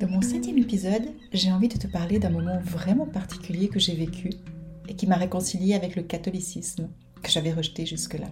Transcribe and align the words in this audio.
Dans 0.00 0.08
mon 0.08 0.22
septième 0.22 0.56
épisode, 0.56 1.12
j'ai 1.30 1.52
envie 1.52 1.68
de 1.68 1.76
te 1.76 1.86
parler 1.86 2.18
d'un 2.18 2.30
moment 2.30 2.58
vraiment 2.60 3.04
particulier 3.04 3.68
que 3.68 3.78
j'ai 3.78 3.94
vécu 3.94 4.30
et 4.88 4.96
qui 4.96 5.06
m'a 5.06 5.16
réconcilié 5.16 5.74
avec 5.74 5.94
le 5.94 6.02
catholicisme 6.02 6.88
que 7.22 7.30
j'avais 7.30 7.52
rejeté 7.52 7.84
jusque-là. 7.84 8.30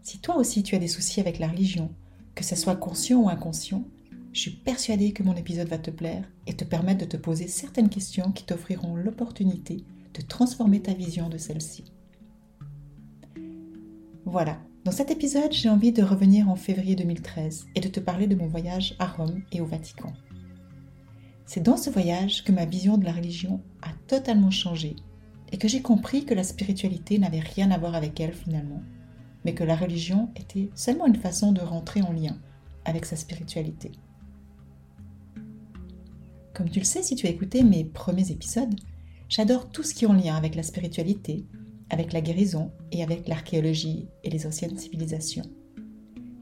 Si 0.00 0.20
toi 0.20 0.36
aussi 0.36 0.62
tu 0.62 0.76
as 0.76 0.78
des 0.78 0.86
soucis 0.86 1.18
avec 1.18 1.40
la 1.40 1.48
religion, 1.48 1.90
que 2.36 2.44
ce 2.44 2.54
soit 2.54 2.76
conscient 2.76 3.18
ou 3.18 3.28
inconscient, 3.28 3.82
je 4.32 4.38
suis 4.38 4.52
persuadée 4.52 5.10
que 5.10 5.24
mon 5.24 5.34
épisode 5.34 5.66
va 5.66 5.78
te 5.78 5.90
plaire 5.90 6.30
et 6.46 6.54
te 6.54 6.62
permettre 6.62 7.00
de 7.00 7.10
te 7.10 7.16
poser 7.16 7.48
certaines 7.48 7.88
questions 7.88 8.30
qui 8.30 8.44
t'offriront 8.44 8.94
l'opportunité 8.94 9.82
de 10.14 10.22
transformer 10.22 10.80
ta 10.80 10.94
vision 10.94 11.28
de 11.28 11.36
celle-ci. 11.36 11.82
Voilà, 14.24 14.60
dans 14.84 14.92
cet 14.92 15.10
épisode, 15.10 15.52
j'ai 15.52 15.68
envie 15.68 15.90
de 15.90 16.04
revenir 16.04 16.48
en 16.48 16.54
février 16.54 16.94
2013 16.94 17.66
et 17.74 17.80
de 17.80 17.88
te 17.88 17.98
parler 17.98 18.28
de 18.28 18.36
mon 18.36 18.46
voyage 18.46 18.94
à 19.00 19.06
Rome 19.08 19.42
et 19.50 19.60
au 19.60 19.66
Vatican. 19.66 20.12
C'est 21.48 21.62
dans 21.62 21.78
ce 21.78 21.88
voyage 21.88 22.44
que 22.44 22.52
ma 22.52 22.66
vision 22.66 22.98
de 22.98 23.06
la 23.06 23.12
religion 23.12 23.62
a 23.80 23.88
totalement 24.06 24.50
changé 24.50 24.96
et 25.50 25.56
que 25.56 25.66
j'ai 25.66 25.80
compris 25.80 26.26
que 26.26 26.34
la 26.34 26.44
spiritualité 26.44 27.18
n'avait 27.18 27.40
rien 27.40 27.70
à 27.70 27.78
voir 27.78 27.94
avec 27.94 28.20
elle 28.20 28.34
finalement, 28.34 28.82
mais 29.46 29.54
que 29.54 29.64
la 29.64 29.74
religion 29.74 30.28
était 30.36 30.68
seulement 30.74 31.06
une 31.06 31.16
façon 31.16 31.52
de 31.52 31.62
rentrer 31.62 32.02
en 32.02 32.12
lien 32.12 32.36
avec 32.84 33.06
sa 33.06 33.16
spiritualité. 33.16 33.92
Comme 36.52 36.68
tu 36.68 36.80
le 36.80 36.84
sais 36.84 37.02
si 37.02 37.16
tu 37.16 37.26
as 37.26 37.30
écouté 37.30 37.62
mes 37.64 37.82
premiers 37.82 38.30
épisodes, 38.30 38.78
j'adore 39.30 39.70
tout 39.70 39.82
ce 39.82 39.94
qui 39.94 40.04
est 40.04 40.08
en 40.08 40.12
lien 40.12 40.36
avec 40.36 40.54
la 40.54 40.62
spiritualité, 40.62 41.46
avec 41.88 42.12
la 42.12 42.20
guérison 42.20 42.72
et 42.92 43.02
avec 43.02 43.26
l'archéologie 43.26 44.06
et 44.22 44.28
les 44.28 44.46
anciennes 44.46 44.76
civilisations. 44.76 45.46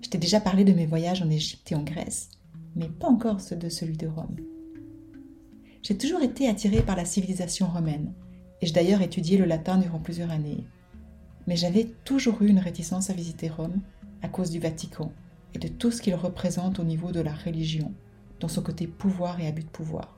Je 0.03 0.09
t'ai 0.09 0.19
déjà 0.19 0.41
parlé 0.41 0.65
de 0.65 0.73
mes 0.73 0.87
voyages 0.87 1.23
en 1.23 1.31
Égypte 1.31 1.71
et 1.71 1.77
en 1.77 1.85
Grèce, 1.85 2.29
mais 2.75 2.89
pas 2.89 3.07
encore 3.07 3.41
ceux 3.41 3.55
de 3.55 3.69
celui 3.69 3.97
de 3.97 4.09
Rome. 4.09 4.35
J'ai 5.87 5.97
toujours 5.97 6.23
été 6.23 6.49
attirée 6.49 6.83
par 6.83 6.97
la 6.97 7.05
civilisation 7.05 7.69
romaine, 7.69 8.13
et 8.61 8.67
j'ai 8.67 8.73
d'ailleurs 8.73 9.03
étudié 9.03 9.39
le 9.39 9.45
latin 9.45 9.79
durant 9.79 10.01
plusieurs 10.01 10.33
années. 10.33 10.65
Mais 11.47 11.55
j'avais 11.55 11.85
toujours 12.03 12.43
eu 12.43 12.49
une 12.49 12.59
réticence 12.59 13.09
à 13.09 13.13
visiter 13.13 13.49
Rome 13.49 13.81
à 14.21 14.27
cause 14.27 14.51
du 14.51 14.59
Vatican 14.59 15.13
et 15.55 15.61
de 15.61 15.69
tout 15.69 15.93
ce 15.93 16.03
qu'il 16.03 16.17
représente 16.17 16.81
au 16.81 16.83
niveau 16.83 17.13
de 17.13 17.21
la 17.21 17.33
religion, 17.33 17.95
dans 18.41 18.49
son 18.49 18.65
côté 18.65 18.89
pouvoir 18.89 19.39
et 19.39 19.47
abus 19.47 19.63
de 19.63 19.69
pouvoir. 19.69 20.17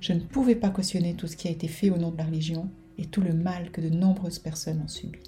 Je 0.00 0.12
ne 0.12 0.20
pouvais 0.20 0.56
pas 0.56 0.68
cautionner 0.68 1.14
tout 1.14 1.26
ce 1.26 1.36
qui 1.36 1.48
a 1.48 1.50
été 1.50 1.66
fait 1.66 1.88
au 1.88 1.96
nom 1.96 2.10
de 2.10 2.18
la 2.18 2.26
religion 2.26 2.68
et 2.98 3.06
tout 3.06 3.22
le 3.22 3.32
mal 3.32 3.70
que 3.70 3.80
de 3.80 3.88
nombreuses 3.88 4.40
personnes 4.40 4.82
ont 4.84 4.88
subi. 4.88 5.20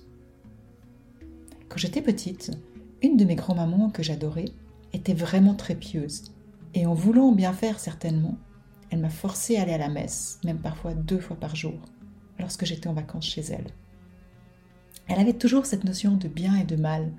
Quand 1.70 1.78
j'étais 1.78 2.02
petite, 2.02 2.50
une 3.00 3.16
de 3.16 3.24
mes 3.24 3.34
grands-mamans 3.34 3.88
que 3.88 4.02
j'adorais 4.02 4.52
était 4.92 5.14
vraiment 5.14 5.54
très 5.54 5.74
pieuse, 5.74 6.34
et 6.74 6.84
en 6.84 6.92
voulant 6.92 7.32
bien 7.32 7.54
faire 7.54 7.80
certainement, 7.80 8.36
elle 8.90 9.00
m'a 9.00 9.10
forcé 9.10 9.56
à 9.56 9.62
aller 9.62 9.72
à 9.72 9.78
la 9.78 9.88
messe, 9.88 10.38
même 10.44 10.58
parfois 10.58 10.94
deux 10.94 11.18
fois 11.18 11.36
par 11.36 11.56
jour, 11.56 11.78
lorsque 12.38 12.64
j'étais 12.64 12.88
en 12.88 12.94
vacances 12.94 13.26
chez 13.26 13.42
elle. 13.42 13.66
Elle 15.08 15.20
avait 15.20 15.32
toujours 15.32 15.66
cette 15.66 15.84
notion 15.84 16.16
de 16.16 16.28
bien 16.28 16.56
et 16.56 16.64
de 16.64 16.76
mal, 16.76 17.12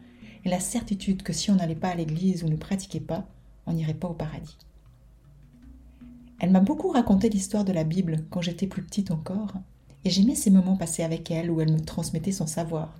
et 0.45 0.49
la 0.49 0.59
certitude 0.59 1.23
que 1.23 1.33
si 1.33 1.51
on 1.51 1.55
n'allait 1.55 1.75
pas 1.75 1.89
à 1.89 1.95
l'église 1.95 2.43
ou 2.43 2.47
ne 2.47 2.55
pratiquait 2.55 2.99
pas, 2.99 3.27
on 3.65 3.73
n'irait 3.73 3.93
pas 3.93 4.07
au 4.07 4.13
paradis. 4.13 4.57
Elle 6.39 6.51
m'a 6.51 6.59
beaucoup 6.59 6.89
raconté 6.89 7.29
l'histoire 7.29 7.65
de 7.65 7.73
la 7.73 7.83
Bible 7.83 8.25
quand 8.29 8.41
j'étais 8.41 8.67
plus 8.67 8.83
petite 8.83 9.11
encore, 9.11 9.53
et 10.05 10.09
j'aimais 10.09 10.35
ces 10.35 10.51
moments 10.51 10.77
passés 10.77 11.03
avec 11.03 11.31
elle 11.31 11.49
où 11.49 11.59
elle 11.59 11.71
me 11.71 11.79
transmettait 11.79 12.31
son 12.31 12.47
savoir. 12.47 12.95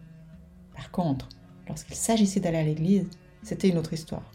Par 0.76 0.92
contre, 0.92 1.30
lorsqu'il 1.68 1.96
s'agissait 1.96 2.40
d'aller 2.40 2.58
à 2.58 2.64
l'église, 2.64 3.08
c'était 3.44 3.70
une 3.70 3.78
autre 3.78 3.94
histoire. 3.94 4.30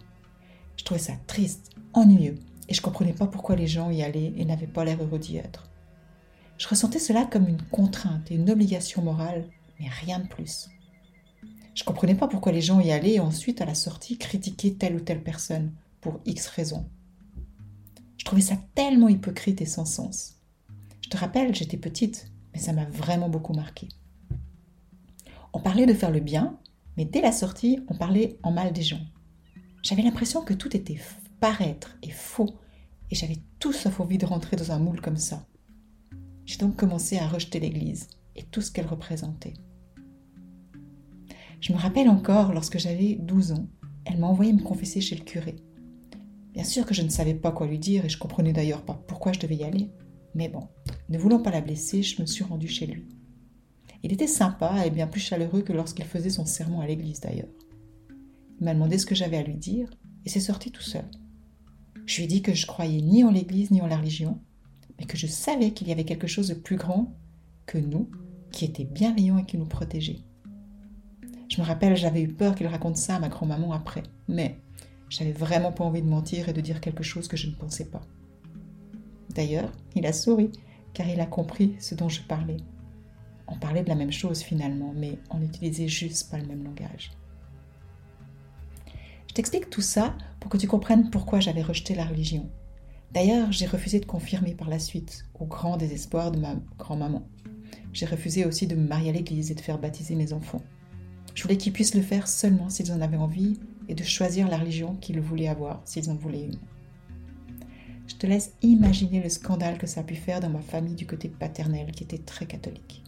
Je 0.76 0.84
trouvais 0.84 1.00
ça 1.00 1.14
triste, 1.26 1.70
ennuyeux, 1.92 2.36
et 2.72 2.74
je 2.74 2.80
ne 2.80 2.84
comprenais 2.84 3.12
pas 3.12 3.26
pourquoi 3.26 3.54
les 3.54 3.66
gens 3.66 3.90
y 3.90 4.02
allaient 4.02 4.32
et 4.34 4.46
n'avaient 4.46 4.66
pas 4.66 4.82
l'air 4.82 5.02
heureux 5.02 5.18
d'y 5.18 5.36
être. 5.36 5.68
Je 6.56 6.66
ressentais 6.66 6.98
cela 6.98 7.26
comme 7.26 7.46
une 7.46 7.60
contrainte 7.60 8.30
et 8.30 8.34
une 8.34 8.48
obligation 8.48 9.02
morale, 9.02 9.44
mais 9.78 9.90
rien 9.90 10.20
de 10.20 10.26
plus. 10.26 10.70
Je 11.74 11.84
comprenais 11.84 12.14
pas 12.14 12.28
pourquoi 12.28 12.50
les 12.50 12.62
gens 12.62 12.80
y 12.80 12.90
allaient 12.90 13.16
et 13.16 13.20
ensuite, 13.20 13.60
à 13.60 13.66
la 13.66 13.74
sortie, 13.74 14.16
critiquaient 14.16 14.76
telle 14.78 14.96
ou 14.96 15.00
telle 15.00 15.22
personne, 15.22 15.74
pour 16.00 16.20
X 16.24 16.46
raisons. 16.46 16.88
Je 18.16 18.24
trouvais 18.24 18.40
ça 18.40 18.56
tellement 18.74 19.10
hypocrite 19.10 19.60
et 19.60 19.66
sans 19.66 19.84
sens. 19.84 20.40
Je 21.02 21.10
te 21.10 21.18
rappelle, 21.18 21.54
j'étais 21.54 21.76
petite, 21.76 22.32
mais 22.54 22.58
ça 22.58 22.72
m'a 22.72 22.86
vraiment 22.86 23.28
beaucoup 23.28 23.52
marqué. 23.52 23.88
On 25.52 25.60
parlait 25.60 25.84
de 25.84 25.92
faire 25.92 26.10
le 26.10 26.20
bien, 26.20 26.58
mais 26.96 27.04
dès 27.04 27.20
la 27.20 27.32
sortie, 27.32 27.80
on 27.88 27.94
parlait 27.94 28.38
en 28.42 28.50
mal 28.50 28.72
des 28.72 28.80
gens. 28.82 29.04
J'avais 29.82 30.00
l'impression 30.00 30.40
que 30.40 30.54
tout 30.54 30.74
était 30.74 30.98
paraître 31.38 31.98
et 32.02 32.10
faux, 32.10 32.48
et 33.12 33.14
j'avais 33.14 33.36
tout 33.58 33.74
sauf 33.74 34.00
envie 34.00 34.16
de 34.16 34.24
rentrer 34.24 34.56
dans 34.56 34.72
un 34.72 34.78
moule 34.78 35.02
comme 35.02 35.18
ça. 35.18 35.46
J'ai 36.46 36.56
donc 36.56 36.76
commencé 36.76 37.18
à 37.18 37.28
rejeter 37.28 37.60
l'Église 37.60 38.08
et 38.36 38.42
tout 38.42 38.62
ce 38.62 38.72
qu'elle 38.72 38.86
représentait. 38.86 39.52
Je 41.60 41.74
me 41.74 41.78
rappelle 41.78 42.08
encore, 42.08 42.54
lorsque 42.54 42.78
j'avais 42.78 43.16
12 43.16 43.52
ans, 43.52 43.68
elle 44.06 44.18
m'a 44.18 44.28
envoyé 44.28 44.54
me 44.54 44.62
confesser 44.62 45.02
chez 45.02 45.14
le 45.14 45.24
curé. 45.24 45.56
Bien 46.54 46.64
sûr 46.64 46.86
que 46.86 46.94
je 46.94 47.02
ne 47.02 47.10
savais 47.10 47.34
pas 47.34 47.52
quoi 47.52 47.66
lui 47.66 47.78
dire 47.78 48.06
et 48.06 48.08
je 48.08 48.18
comprenais 48.18 48.54
d'ailleurs 48.54 48.82
pas 48.82 49.04
pourquoi 49.06 49.34
je 49.34 49.40
devais 49.40 49.56
y 49.56 49.64
aller. 49.64 49.90
Mais 50.34 50.48
bon, 50.48 50.66
ne 51.10 51.18
voulant 51.18 51.42
pas 51.42 51.50
la 51.50 51.60
blesser, 51.60 52.02
je 52.02 52.22
me 52.22 52.26
suis 52.26 52.44
rendue 52.44 52.66
chez 52.66 52.86
lui. 52.86 53.06
Il 54.02 54.14
était 54.14 54.26
sympa 54.26 54.86
et 54.86 54.90
bien 54.90 55.06
plus 55.06 55.20
chaleureux 55.20 55.60
que 55.60 55.74
lorsqu'il 55.74 56.06
faisait 56.06 56.30
son 56.30 56.46
sermon 56.46 56.80
à 56.80 56.86
l'église 56.86 57.20
d'ailleurs. 57.20 57.52
Il 58.58 58.64
m'a 58.64 58.72
demandé 58.72 58.96
ce 58.96 59.04
que 59.04 59.14
j'avais 59.14 59.36
à 59.36 59.42
lui 59.42 59.56
dire 59.56 59.90
et 60.24 60.30
s'est 60.30 60.40
sorti 60.40 60.70
tout 60.70 60.80
seul. 60.80 61.04
Je 62.06 62.16
lui 62.16 62.24
ai 62.24 62.26
dit 62.26 62.42
que 62.42 62.54
je 62.54 62.66
croyais 62.66 63.00
ni 63.00 63.24
en 63.24 63.30
l'Église 63.30 63.70
ni 63.70 63.80
en 63.80 63.86
la 63.86 63.96
religion, 63.96 64.40
mais 64.98 65.06
que 65.06 65.16
je 65.16 65.26
savais 65.26 65.72
qu'il 65.72 65.88
y 65.88 65.92
avait 65.92 66.04
quelque 66.04 66.26
chose 66.26 66.48
de 66.48 66.54
plus 66.54 66.76
grand 66.76 67.14
que 67.66 67.78
nous, 67.78 68.10
qui 68.50 68.64
était 68.64 68.84
bienveillant 68.84 69.38
et 69.38 69.44
qui 69.44 69.58
nous 69.58 69.66
protégeait. 69.66 70.20
Je 71.48 71.60
me 71.60 71.66
rappelle, 71.66 71.96
j'avais 71.96 72.22
eu 72.22 72.28
peur 72.28 72.54
qu'il 72.54 72.66
raconte 72.66 72.96
ça 72.96 73.16
à 73.16 73.20
ma 73.20 73.28
grand-maman 73.28 73.72
après, 73.72 74.02
mais 74.28 74.58
j'avais 75.08 75.32
vraiment 75.32 75.72
pas 75.72 75.84
envie 75.84 76.02
de 76.02 76.08
mentir 76.08 76.48
et 76.48 76.52
de 76.52 76.60
dire 76.60 76.80
quelque 76.80 77.02
chose 77.02 77.28
que 77.28 77.36
je 77.36 77.48
ne 77.48 77.54
pensais 77.54 77.84
pas. 77.84 78.02
D'ailleurs, 79.34 79.70
il 79.94 80.06
a 80.06 80.12
souri, 80.12 80.50
car 80.94 81.08
il 81.08 81.20
a 81.20 81.26
compris 81.26 81.76
ce 81.78 81.94
dont 81.94 82.08
je 82.08 82.22
parlais. 82.22 82.58
On 83.48 83.58
parlait 83.58 83.82
de 83.82 83.88
la 83.88 83.94
même 83.94 84.12
chose 84.12 84.42
finalement, 84.42 84.94
mais 84.96 85.18
on 85.30 85.38
n'utilisait 85.38 85.88
juste 85.88 86.30
pas 86.30 86.38
le 86.38 86.46
même 86.46 86.64
langage. 86.64 87.10
Je 89.32 89.36
t'explique 89.36 89.70
tout 89.70 89.80
ça 89.80 90.14
pour 90.40 90.50
que 90.50 90.58
tu 90.58 90.68
comprennes 90.68 91.08
pourquoi 91.08 91.40
j'avais 91.40 91.62
rejeté 91.62 91.94
la 91.94 92.04
religion. 92.04 92.50
D'ailleurs, 93.12 93.50
j'ai 93.50 93.64
refusé 93.64 93.98
de 93.98 94.04
confirmer 94.04 94.54
par 94.54 94.68
la 94.68 94.78
suite, 94.78 95.24
au 95.40 95.46
grand 95.46 95.78
désespoir 95.78 96.32
de 96.32 96.38
ma 96.38 96.56
grand-maman. 96.78 97.26
J'ai 97.94 98.04
refusé 98.04 98.44
aussi 98.44 98.66
de 98.66 98.76
me 98.76 98.86
marier 98.86 99.08
à 99.08 99.14
l'église 99.14 99.50
et 99.50 99.54
de 99.54 99.62
faire 99.62 99.78
baptiser 99.78 100.16
mes 100.16 100.34
enfants. 100.34 100.60
Je 101.34 101.42
voulais 101.42 101.56
qu'ils 101.56 101.72
puissent 101.72 101.94
le 101.94 102.02
faire 102.02 102.28
seulement 102.28 102.68
s'ils 102.68 102.92
en 102.92 103.00
avaient 103.00 103.16
envie 103.16 103.58
et 103.88 103.94
de 103.94 104.02
choisir 104.02 104.48
la 104.48 104.58
religion 104.58 104.96
qu'ils 104.96 105.18
voulaient 105.18 105.48
avoir 105.48 105.80
s'ils 105.86 106.10
en 106.10 106.14
voulaient 106.14 106.44
une. 106.44 106.58
Je 108.08 108.16
te 108.16 108.26
laisse 108.26 108.52
imaginer 108.60 109.22
le 109.22 109.30
scandale 109.30 109.78
que 109.78 109.86
ça 109.86 110.02
a 110.02 110.04
pu 110.04 110.14
faire 110.14 110.40
dans 110.40 110.50
ma 110.50 110.60
famille 110.60 110.94
du 110.94 111.06
côté 111.06 111.30
paternel 111.30 111.92
qui 111.92 112.04
était 112.04 112.18
très 112.18 112.44
catholique. 112.44 113.02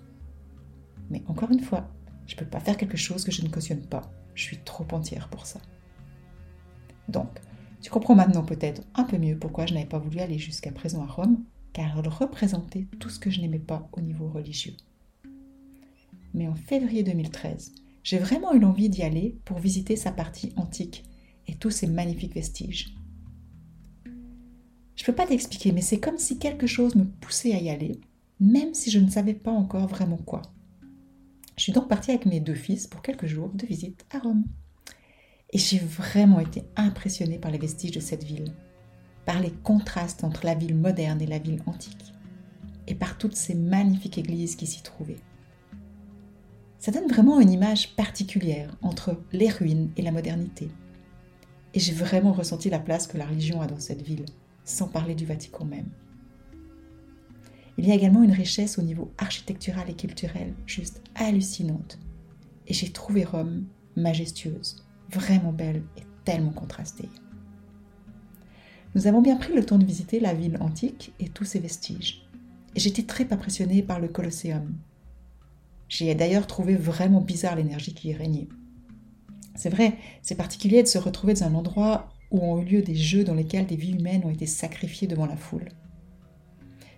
Mais 1.11 1.23
encore 1.27 1.51
une 1.51 1.61
fois, 1.61 1.87
je 2.27 2.35
ne 2.35 2.39
peux 2.39 2.47
pas 2.47 2.61
faire 2.61 2.79
quelque 2.79 2.97
chose 2.97 3.25
que 3.25 3.31
je 3.31 3.43
ne 3.43 3.51
cautionne 3.51 3.85
pas. 3.85 4.11
Je 4.35 4.43
suis 4.45 4.61
trop 4.65 4.87
entière 4.93 5.29
pour 5.29 5.45
ça. 5.45 5.61
Donc, 7.09 7.29
tu 7.83 7.91
comprends 7.91 8.15
maintenant 8.15 8.45
peut-être 8.45 8.83
un 8.95 9.05
peu 9.05 9.19
mieux 9.19 9.39
pourquoi 9.39 9.67
je 9.67 9.75
n'avais 9.75 9.87
pas 9.87 9.99
voulu 9.99 10.19
aller 10.21 10.39
jusqu'à 10.39 10.73
présent 10.73 11.03
à 11.03 11.07
Rome, 11.07 11.45
car 11.73 11.99
elle 11.99 12.09
représentait 12.09 12.87
tout 12.99 13.11
ce 13.11 13.19
que 13.19 13.31
je 13.31 13.41
n'aimais 13.41 13.59
pas 13.59 13.89
au 13.93 14.01
niveau 14.01 14.29
religieux. 14.29 14.77
mais 16.33 16.49
en 16.49 16.55
février 16.55 17.03
2013, 17.03 17.73
j'ai 18.03 18.19
vraiment 18.19 18.53
eu 18.53 18.59
l'envie 18.59 18.89
d'y 18.89 19.03
aller 19.03 19.39
pour 19.45 19.59
visiter 19.59 19.97
sa 19.97 20.13
partie 20.13 20.53
antique 20.57 21.05
et 21.47 21.55
tous 21.55 21.71
ses 21.71 21.87
magnifiques 21.87 22.35
vestiges. 22.35 22.95
Je 24.97 25.03
ne 25.03 25.07
peux 25.07 25.15
pas 25.15 25.27
t'expliquer, 25.27 25.73
mais 25.73 25.81
c'est 25.81 26.01
comme 26.01 26.19
si 26.19 26.39
quelque 26.39 26.67
chose 26.67 26.95
me 26.97 27.05
poussait 27.05 27.55
à 27.55 27.61
y 27.61 27.71
aller, 27.71 28.01
même 28.41 28.75
si 28.75 28.91
je 28.91 28.99
ne 28.99 29.11
savais 29.11 29.35
pas 29.35 29.51
encore 29.51 29.87
vraiment 29.87 30.17
quoi. 30.19 30.43
Je 31.57 31.63
suis 31.63 31.73
donc 31.73 31.89
partie 31.89 32.11
avec 32.11 32.27
mes 32.27 32.41
deux 32.41 32.55
fils 32.55 32.87
pour 32.87 33.03
quelques 33.03 33.27
jours 33.27 33.51
de 33.51 33.67
visite 33.67 34.05
à 34.11 34.19
Rome. 34.19 34.45
Et 35.55 35.59
j'ai 35.59 35.79
vraiment 35.79 36.41
été 36.41 36.65
impressionnée 36.77 37.39
par 37.39 37.53
les 37.53 37.59
vestiges 37.59 37.93
de 37.93 38.01
cette 38.01 38.25
ville, 38.25 38.53
par 39.25 39.41
les 39.41 39.53
contrastes 39.53 40.25
entre 40.25 40.45
la 40.45 40.57
ville 40.57 40.75
moderne 40.75 41.23
et 41.23 41.27
la 41.27 41.39
ville 41.39 41.63
antique, 41.67 42.13
et 42.89 42.97
par 42.97 43.17
toutes 43.17 43.37
ces 43.37 43.55
magnifiques 43.55 44.19
églises 44.19 44.57
qui 44.57 44.67
s'y 44.67 44.83
trouvaient. 44.83 45.21
Ça 46.81 46.91
donne 46.91 47.09
vraiment 47.09 47.41
une 47.41 47.53
image 47.53 47.95
particulière 47.95 48.77
entre 48.83 49.23
les 49.33 49.49
ruines 49.49 49.91
et 49.97 50.03
la 50.03 50.11
modernité. 50.11 50.69
Et 51.73 51.81
j'ai 51.81 51.95
vraiment 51.95 52.33
ressenti 52.33 52.69
la 52.69 52.81
place 52.81 53.07
que 53.07 53.17
la 53.17 53.27
religion 53.27 53.63
a 53.63 53.67
dans 53.67 53.81
cette 53.81 54.03
ville, 54.03 54.27
sans 54.65 54.89
parler 54.89 55.15
du 55.15 55.25
Vatican 55.25 55.65
même. 55.65 55.89
Il 57.79 57.87
y 57.87 57.93
a 57.93 57.95
également 57.95 58.23
une 58.23 58.33
richesse 58.33 58.79
au 58.79 58.83
niveau 58.83 59.13
architectural 59.19 59.89
et 59.89 59.95
culturel 59.95 60.53
juste 60.67 61.01
hallucinante. 61.15 61.99
Et 62.67 62.75
j'ai 62.75 62.91
trouvé 62.91 63.25
Rome 63.25 63.65
majestueuse, 63.97 64.84
vraiment 65.11 65.53
belle 65.53 65.83
et 65.97 66.03
tellement 66.25 66.53
contrastée. 66.53 67.09
Nous 68.95 69.07
avons 69.07 69.23
bien 69.23 69.37
pris 69.37 69.55
le 69.55 69.65
temps 69.65 69.79
de 69.79 69.85
visiter 69.85 70.21
la 70.21 70.35
ville 70.35 70.57
antique 70.61 71.13
et 71.19 71.29
tous 71.29 71.45
ses 71.45 71.59
vestiges. 71.59 72.27
Et 72.77 72.81
j'étais 72.81 73.03
très 73.03 73.33
impressionnée 73.33 73.83
par 73.83 74.01
le 74.01 74.09
Colosseum. 74.09 74.73
J'ai 75.89 76.15
d'ailleurs 76.15 76.47
trouvé 76.47 76.77
vraiment 76.77 77.21
bizarre 77.21 77.57
l'énergie 77.57 77.95
qui 77.95 78.09
y 78.09 78.15
régnait. 78.15 78.49
C'est 79.55 79.71
vrai, 79.71 79.97
c'est 80.23 80.35
particulier 80.35 80.83
de 80.83 80.89
se 80.89 80.99
retrouver 80.99 81.35
dans 81.35 81.45
un 81.45 81.55
endroit 81.55 82.09
où 82.31 82.41
ont 82.41 82.61
eu 82.61 82.65
lieu 82.65 82.83
des 82.83 82.97
jeux 82.97 83.25
dans 83.25 83.35
lesquels 83.35 83.67
des 83.67 83.77
vies 83.77 83.93
humaines 83.93 84.25
ont 84.25 84.31
été 84.31 84.47
sacrifiées 84.47 85.07
devant 85.07 85.27
la 85.27 85.37
foule. 85.37 85.69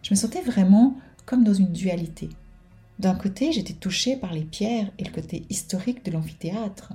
Je 0.02 0.14
me 0.14 0.16
sentais 0.16 0.40
vraiment 0.40 0.96
comme 1.26 1.44
dans 1.44 1.52
une 1.52 1.72
dualité. 1.72 2.30
D'un 2.98 3.14
côté, 3.14 3.52
j'étais 3.52 3.74
touchée 3.74 4.16
par 4.16 4.32
les 4.32 4.44
pierres 4.44 4.90
et 4.98 5.04
le 5.04 5.12
côté 5.12 5.44
historique 5.50 6.04
de 6.04 6.12
l'amphithéâtre. 6.12 6.92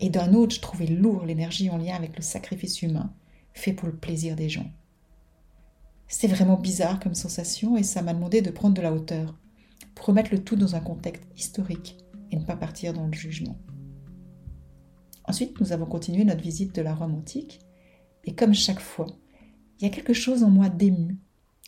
Et 0.00 0.10
d'un 0.10 0.34
autre, 0.34 0.54
je 0.54 0.60
trouvais 0.60 0.86
lourd 0.86 1.24
l'énergie 1.24 1.70
en 1.70 1.78
lien 1.78 1.94
avec 1.94 2.16
le 2.16 2.22
sacrifice 2.22 2.82
humain, 2.82 3.12
fait 3.54 3.72
pour 3.72 3.88
le 3.88 3.94
plaisir 3.94 4.36
des 4.36 4.48
gens. 4.48 4.70
C'était 6.08 6.34
vraiment 6.34 6.58
bizarre 6.58 7.00
comme 7.00 7.14
sensation 7.14 7.76
et 7.76 7.82
ça 7.82 8.02
m'a 8.02 8.12
demandé 8.14 8.42
de 8.42 8.50
prendre 8.50 8.74
de 8.74 8.82
la 8.82 8.92
hauteur, 8.92 9.34
pour 9.94 10.06
remettre 10.06 10.32
le 10.32 10.42
tout 10.42 10.56
dans 10.56 10.74
un 10.74 10.80
contexte 10.80 11.24
historique 11.36 11.96
et 12.30 12.36
ne 12.36 12.44
pas 12.44 12.56
partir 12.56 12.92
dans 12.92 13.06
le 13.06 13.12
jugement. 13.12 13.56
Ensuite, 15.24 15.60
nous 15.60 15.72
avons 15.72 15.86
continué 15.86 16.24
notre 16.24 16.42
visite 16.42 16.74
de 16.74 16.82
la 16.82 16.94
Rome 16.94 17.14
antique, 17.14 17.60
et 18.24 18.34
comme 18.34 18.54
chaque 18.54 18.80
fois, 18.80 19.06
il 19.78 19.84
y 19.84 19.86
a 19.86 19.90
quelque 19.90 20.12
chose 20.12 20.42
en 20.42 20.50
moi 20.50 20.68
d'ému 20.68 21.18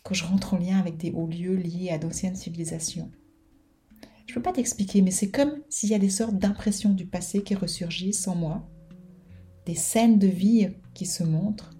quand 0.03 0.13
je 0.13 0.25
rentre 0.25 0.53
en 0.53 0.57
lien 0.57 0.79
avec 0.79 0.97
des 0.97 1.11
hauts 1.11 1.27
lieux 1.27 1.55
liés 1.55 1.89
à 1.89 1.97
d'anciennes 1.97 2.35
civilisations. 2.35 3.11
Je 4.25 4.31
ne 4.31 4.35
peux 4.35 4.41
pas 4.41 4.53
t'expliquer, 4.53 5.01
mais 5.01 5.11
c'est 5.11 5.29
comme 5.29 5.61
s'il 5.69 5.89
y 5.89 5.93
a 5.93 5.99
des 5.99 6.09
sortes 6.09 6.37
d'impressions 6.37 6.93
du 6.93 7.05
passé 7.05 7.43
qui 7.43 7.55
ressurgissent 7.55 8.27
en 8.27 8.35
moi, 8.35 8.67
des 9.65 9.75
scènes 9.75 10.19
de 10.19 10.27
vie 10.27 10.69
qui 10.93 11.05
se 11.05 11.23
montrent, 11.23 11.71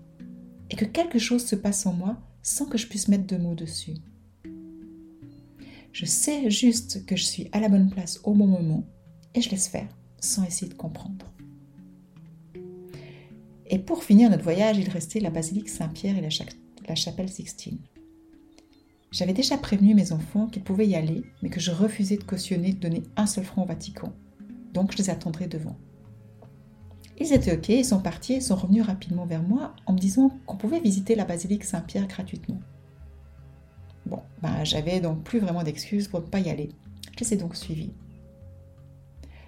et 0.69 0.75
que 0.75 0.85
quelque 0.85 1.19
chose 1.19 1.45
se 1.45 1.55
passe 1.55 1.85
en 1.85 1.93
moi 1.93 2.17
sans 2.41 2.65
que 2.65 2.77
je 2.77 2.87
puisse 2.87 3.07
mettre 3.07 3.25
de 3.25 3.37
mots 3.37 3.55
dessus. 3.55 3.95
Je 5.91 6.05
sais 6.05 6.49
juste 6.51 7.05
que 7.05 7.15
je 7.15 7.23
suis 7.23 7.49
à 7.51 7.59
la 7.59 7.69
bonne 7.69 7.89
place 7.89 8.19
au 8.23 8.33
bon 8.33 8.47
moment, 8.47 8.83
et 9.33 9.41
je 9.41 9.49
laisse 9.49 9.67
faire, 9.67 9.89
sans 10.19 10.43
essayer 10.43 10.69
de 10.69 10.77
comprendre. 10.77 11.25
Et 13.67 13.79
pour 13.79 14.03
finir 14.03 14.29
notre 14.29 14.43
voyage, 14.43 14.77
il 14.77 14.89
restait 14.89 15.19
la 15.19 15.31
basilique 15.31 15.69
Saint-Pierre 15.69 16.17
et 16.17 16.21
la, 16.21 16.29
la 16.87 16.95
chapelle 16.95 17.29
Sixtine. 17.29 17.79
J'avais 19.11 19.33
déjà 19.33 19.57
prévenu 19.57 19.95
mes 19.95 20.11
enfants 20.11 20.47
qu'ils 20.47 20.63
pouvaient 20.63 20.87
y 20.87 20.95
aller, 20.95 21.23
mais 21.41 21.49
que 21.49 21.59
je 21.59 21.71
refusais 21.71 22.17
de 22.17 22.23
cautionner 22.23 22.73
de 22.73 22.79
donner 22.79 23.03
un 23.15 23.25
seul 23.25 23.45
franc 23.45 23.63
au 23.63 23.65
Vatican. 23.65 24.11
Donc 24.73 24.91
je 24.91 24.97
les 24.97 25.09
attendrai 25.09 25.47
devant. 25.47 25.77
Ils 27.17 27.31
étaient 27.31 27.53
OK, 27.53 27.69
ils 27.69 27.85
sont 27.85 28.01
partis 28.01 28.33
et 28.33 28.41
sont 28.41 28.55
revenus 28.55 28.83
rapidement 28.83 29.25
vers 29.25 29.41
moi 29.41 29.73
en 29.85 29.93
me 29.93 29.99
disant 29.99 30.31
qu'on 30.45 30.57
pouvait 30.57 30.81
visiter 30.81 31.15
la 31.15 31.23
basilique 31.23 31.63
Saint-Pierre 31.63 32.07
gratuitement. 32.07 32.59
Bon, 34.05 34.19
ben, 34.41 34.63
j'avais 34.65 34.99
donc 34.99 35.23
plus 35.23 35.39
vraiment 35.39 35.63
d'excuses 35.63 36.09
pour 36.09 36.21
ne 36.21 36.27
pas 36.27 36.39
y 36.39 36.49
aller. 36.49 36.69
Je 37.17 37.23
les 37.23 37.33
ai 37.33 37.37
donc 37.37 37.55
suivis. 37.55 37.93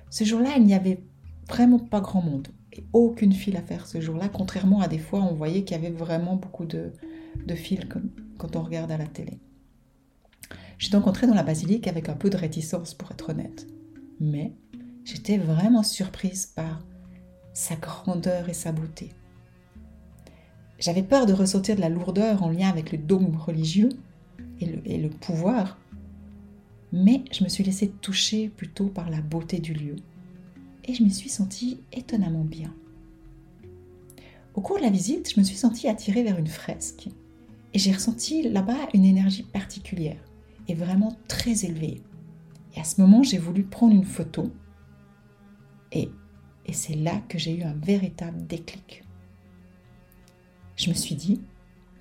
Ce 0.09 0.23
jour-là, 0.23 0.51
il 0.55 0.63
n'y 0.63 0.73
avait 0.73 1.03
vraiment 1.49 1.79
pas 1.79 1.99
grand 1.99 2.21
monde 2.21 2.47
et 2.73 2.85
aucune 2.93 3.33
file 3.33 3.57
à 3.57 3.61
faire 3.61 3.85
ce 3.85 3.99
jour-là, 3.99 4.29
contrairement 4.29 4.81
à 4.81 4.87
des 4.87 4.97
fois 4.97 5.21
on 5.21 5.33
voyait 5.33 5.63
qu'il 5.63 5.75
y 5.75 5.79
avait 5.79 5.93
vraiment 5.93 6.35
beaucoup 6.35 6.65
de, 6.65 6.91
de 7.45 7.55
files 7.55 7.87
quand 8.37 8.55
on 8.55 8.61
regarde 8.61 8.91
à 8.91 8.97
la 8.97 9.07
télé. 9.07 9.39
J'ai 10.77 10.89
donc 10.89 11.07
entré 11.07 11.27
dans 11.27 11.33
la 11.33 11.43
basilique 11.43 11.87
avec 11.87 12.09
un 12.09 12.13
peu 12.13 12.29
de 12.29 12.37
réticence, 12.37 12.93
pour 12.93 13.11
être 13.11 13.29
honnête. 13.29 13.67
Mais 14.19 14.53
j'étais 15.03 15.37
vraiment 15.37 15.83
surprise 15.83 16.45
par 16.45 16.85
sa 17.53 17.75
grandeur 17.75 18.49
et 18.49 18.53
sa 18.53 18.71
beauté. 18.71 19.09
J'avais 20.79 21.03
peur 21.03 21.25
de 21.25 21.33
ressentir 21.33 21.75
de 21.75 21.81
la 21.81 21.89
lourdeur 21.89 22.43
en 22.43 22.49
lien 22.49 22.69
avec 22.69 22.91
le 22.91 22.99
dôme 22.99 23.35
religieux 23.35 23.89
et 24.59 24.65
le, 24.67 24.81
et 24.85 24.97
le 24.97 25.09
pouvoir, 25.09 25.79
mais 26.91 27.23
je 27.31 27.43
me 27.43 27.49
suis 27.49 27.63
laissée 27.63 27.89
toucher 27.89 28.49
plutôt 28.49 28.87
par 28.87 29.09
la 29.09 29.21
beauté 29.21 29.59
du 29.59 29.73
lieu 29.73 29.95
et 30.85 30.93
je 30.93 31.03
me 31.03 31.09
suis 31.09 31.29
sentie 31.29 31.79
étonnamment 31.91 32.45
bien. 32.45 32.73
Au 34.53 34.61
cours 34.61 34.77
de 34.77 34.83
la 34.83 34.89
visite, 34.89 35.33
je 35.33 35.39
me 35.39 35.45
suis 35.45 35.57
sentie 35.57 35.87
attirée 35.87 36.23
vers 36.23 36.37
une 36.37 36.47
fresque 36.47 37.09
et 37.73 37.79
j'ai 37.79 37.91
ressenti 37.91 38.47
là-bas 38.47 38.87
une 38.93 39.05
énergie 39.05 39.43
particulière 39.43 40.26
est 40.67 40.75
vraiment 40.75 41.17
très 41.27 41.65
élevé. 41.65 42.01
Et 42.75 42.79
à 42.79 42.83
ce 42.83 43.01
moment, 43.01 43.23
j'ai 43.23 43.37
voulu 43.37 43.63
prendre 43.63 43.93
une 43.93 44.03
photo. 44.03 44.51
Et, 45.91 46.09
et 46.65 46.73
c'est 46.73 46.95
là 46.95 47.21
que 47.27 47.37
j'ai 47.37 47.57
eu 47.57 47.63
un 47.63 47.73
véritable 47.73 48.45
déclic. 48.45 49.03
Je 50.75 50.89
me 50.89 50.93
suis 50.93 51.15
dit, 51.15 51.41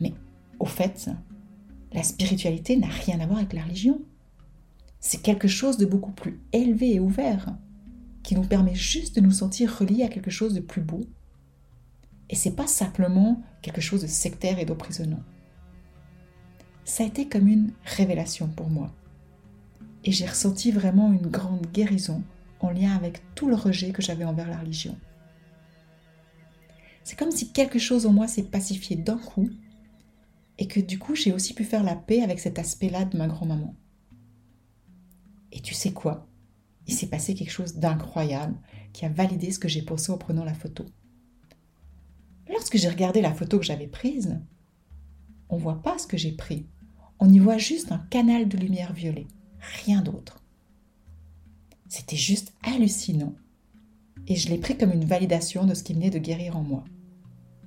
mais 0.01 0.13
au 0.59 0.67
fait, 0.67 1.11
la 1.93 2.03
spiritualité 2.03 2.77
n'a 2.77 2.89
rien 2.89 3.21
à 3.21 3.27
voir 3.27 3.39
avec 3.39 3.53
la 3.53 3.63
religion. 3.63 4.03
C'est 5.01 5.23
quelque 5.23 5.49
chose 5.49 5.79
de 5.79 5.87
beaucoup 5.87 6.13
plus 6.13 6.41
élevé 6.53 6.95
et 6.95 7.01
ouvert, 7.01 7.57
qui 8.23 8.35
nous 8.35 8.43
permet 8.43 8.75
juste 8.75 9.17
de 9.17 9.21
nous 9.21 9.31
sentir 9.31 9.75
reliés 9.79 10.03
à 10.03 10.09
quelque 10.09 10.31
chose 10.31 10.53
de 10.53 10.61
plus 10.61 10.83
beau. 10.83 11.07
Et 12.29 12.35
c'est 12.35 12.57
pas 12.57 12.67
simplement 12.67 13.41
quelque 13.63 13.81
chose 13.81 14.03
de 14.03 14.09
sectaire 14.09 14.59
et 14.59 14.65
d'emprisonnant 14.65 15.23
ça 16.87 17.03
a 17.03 17.07
été 17.07 17.29
comme 17.29 17.49
une 17.49 17.73
révélation 17.85 18.47
pour 18.47 18.71
moi. 18.71 18.95
Et 20.05 20.13
j'ai 20.13 20.25
ressenti 20.25 20.71
vraiment 20.71 21.13
une 21.13 21.27
grande 21.27 21.67
guérison 21.73 22.23
en 22.61 22.71
lien 22.71 22.95
avec 22.95 23.23
tout 23.35 23.49
le 23.49 23.57
rejet 23.57 23.91
que 23.91 24.03
j'avais 24.03 24.25
envers 24.25 24.49
la 24.49 24.59
religion. 24.59 24.97
C'est 27.03 27.19
comme 27.19 27.33
si 27.33 27.53
quelque 27.53 27.81
chose 27.81 28.07
en 28.07 28.13
moi 28.13 28.29
s'est 28.29 28.45
pacifié 28.45 28.95
d'un 28.95 29.19
coup 29.19 29.51
et 30.59 30.69
que 30.69 30.79
du 30.81 30.99
coup 30.99 31.17
j'ai 31.17 31.33
aussi 31.33 31.55
pu 31.55 31.65
faire 31.65 31.83
la 31.83 31.97
paix 31.97 32.23
avec 32.23 32.39
cet 32.39 32.59
aspect-là 32.59 33.05
de 33.05 33.19
ma 33.19 33.27
grand-maman. 33.27 33.75
Et 35.51 35.61
tu 35.61 35.75
sais 35.75 35.93
quoi? 35.93 36.29
Il 36.87 36.95
s'est 36.95 37.09
passé 37.09 37.35
quelque 37.35 37.51
chose 37.51 37.75
d'incroyable 37.75 38.57
qui 38.93 39.05
a 39.05 39.09
validé 39.09 39.51
ce 39.51 39.59
que 39.59 39.69
j'ai 39.69 39.83
pensé 39.83 40.13
en 40.13 40.19
prenant 40.19 40.45
la 40.45 40.55
photo. 40.55 40.87
Lorsque 42.49 42.77
j'ai 42.77 42.89
regardé 42.89 43.21
la 43.21 43.35
photo 43.35 43.59
que 43.59 43.67
j'avais 43.67 43.89
prise, 43.89 44.41
on 45.49 45.57
voit 45.57 45.83
pas 45.83 45.99
ce 45.99 46.07
que 46.07 46.17
j'ai 46.17 46.33
pris 46.33 46.67
on 47.19 47.29
y 47.31 47.39
voit 47.39 47.59
juste 47.59 47.93
un 47.93 47.99
canal 48.11 48.49
de 48.49 48.57
lumière 48.57 48.93
violet, 48.93 49.27
rien 49.85 50.03
d'autre. 50.03 50.43
C'était 51.89 52.17
juste 52.17 52.53
hallucinant. 52.63 53.35
Et 54.27 54.35
je 54.35 54.49
l'ai 54.49 54.59
pris 54.59 54.77
comme 54.77 54.93
une 54.93 55.05
validation 55.05 55.65
de 55.65 55.75
ce 55.75 55.83
qui 55.83 55.95
venait 55.95 56.11
de 56.11 56.19
guérir 56.19 56.57
en 56.57 56.63
moi. 56.63 56.85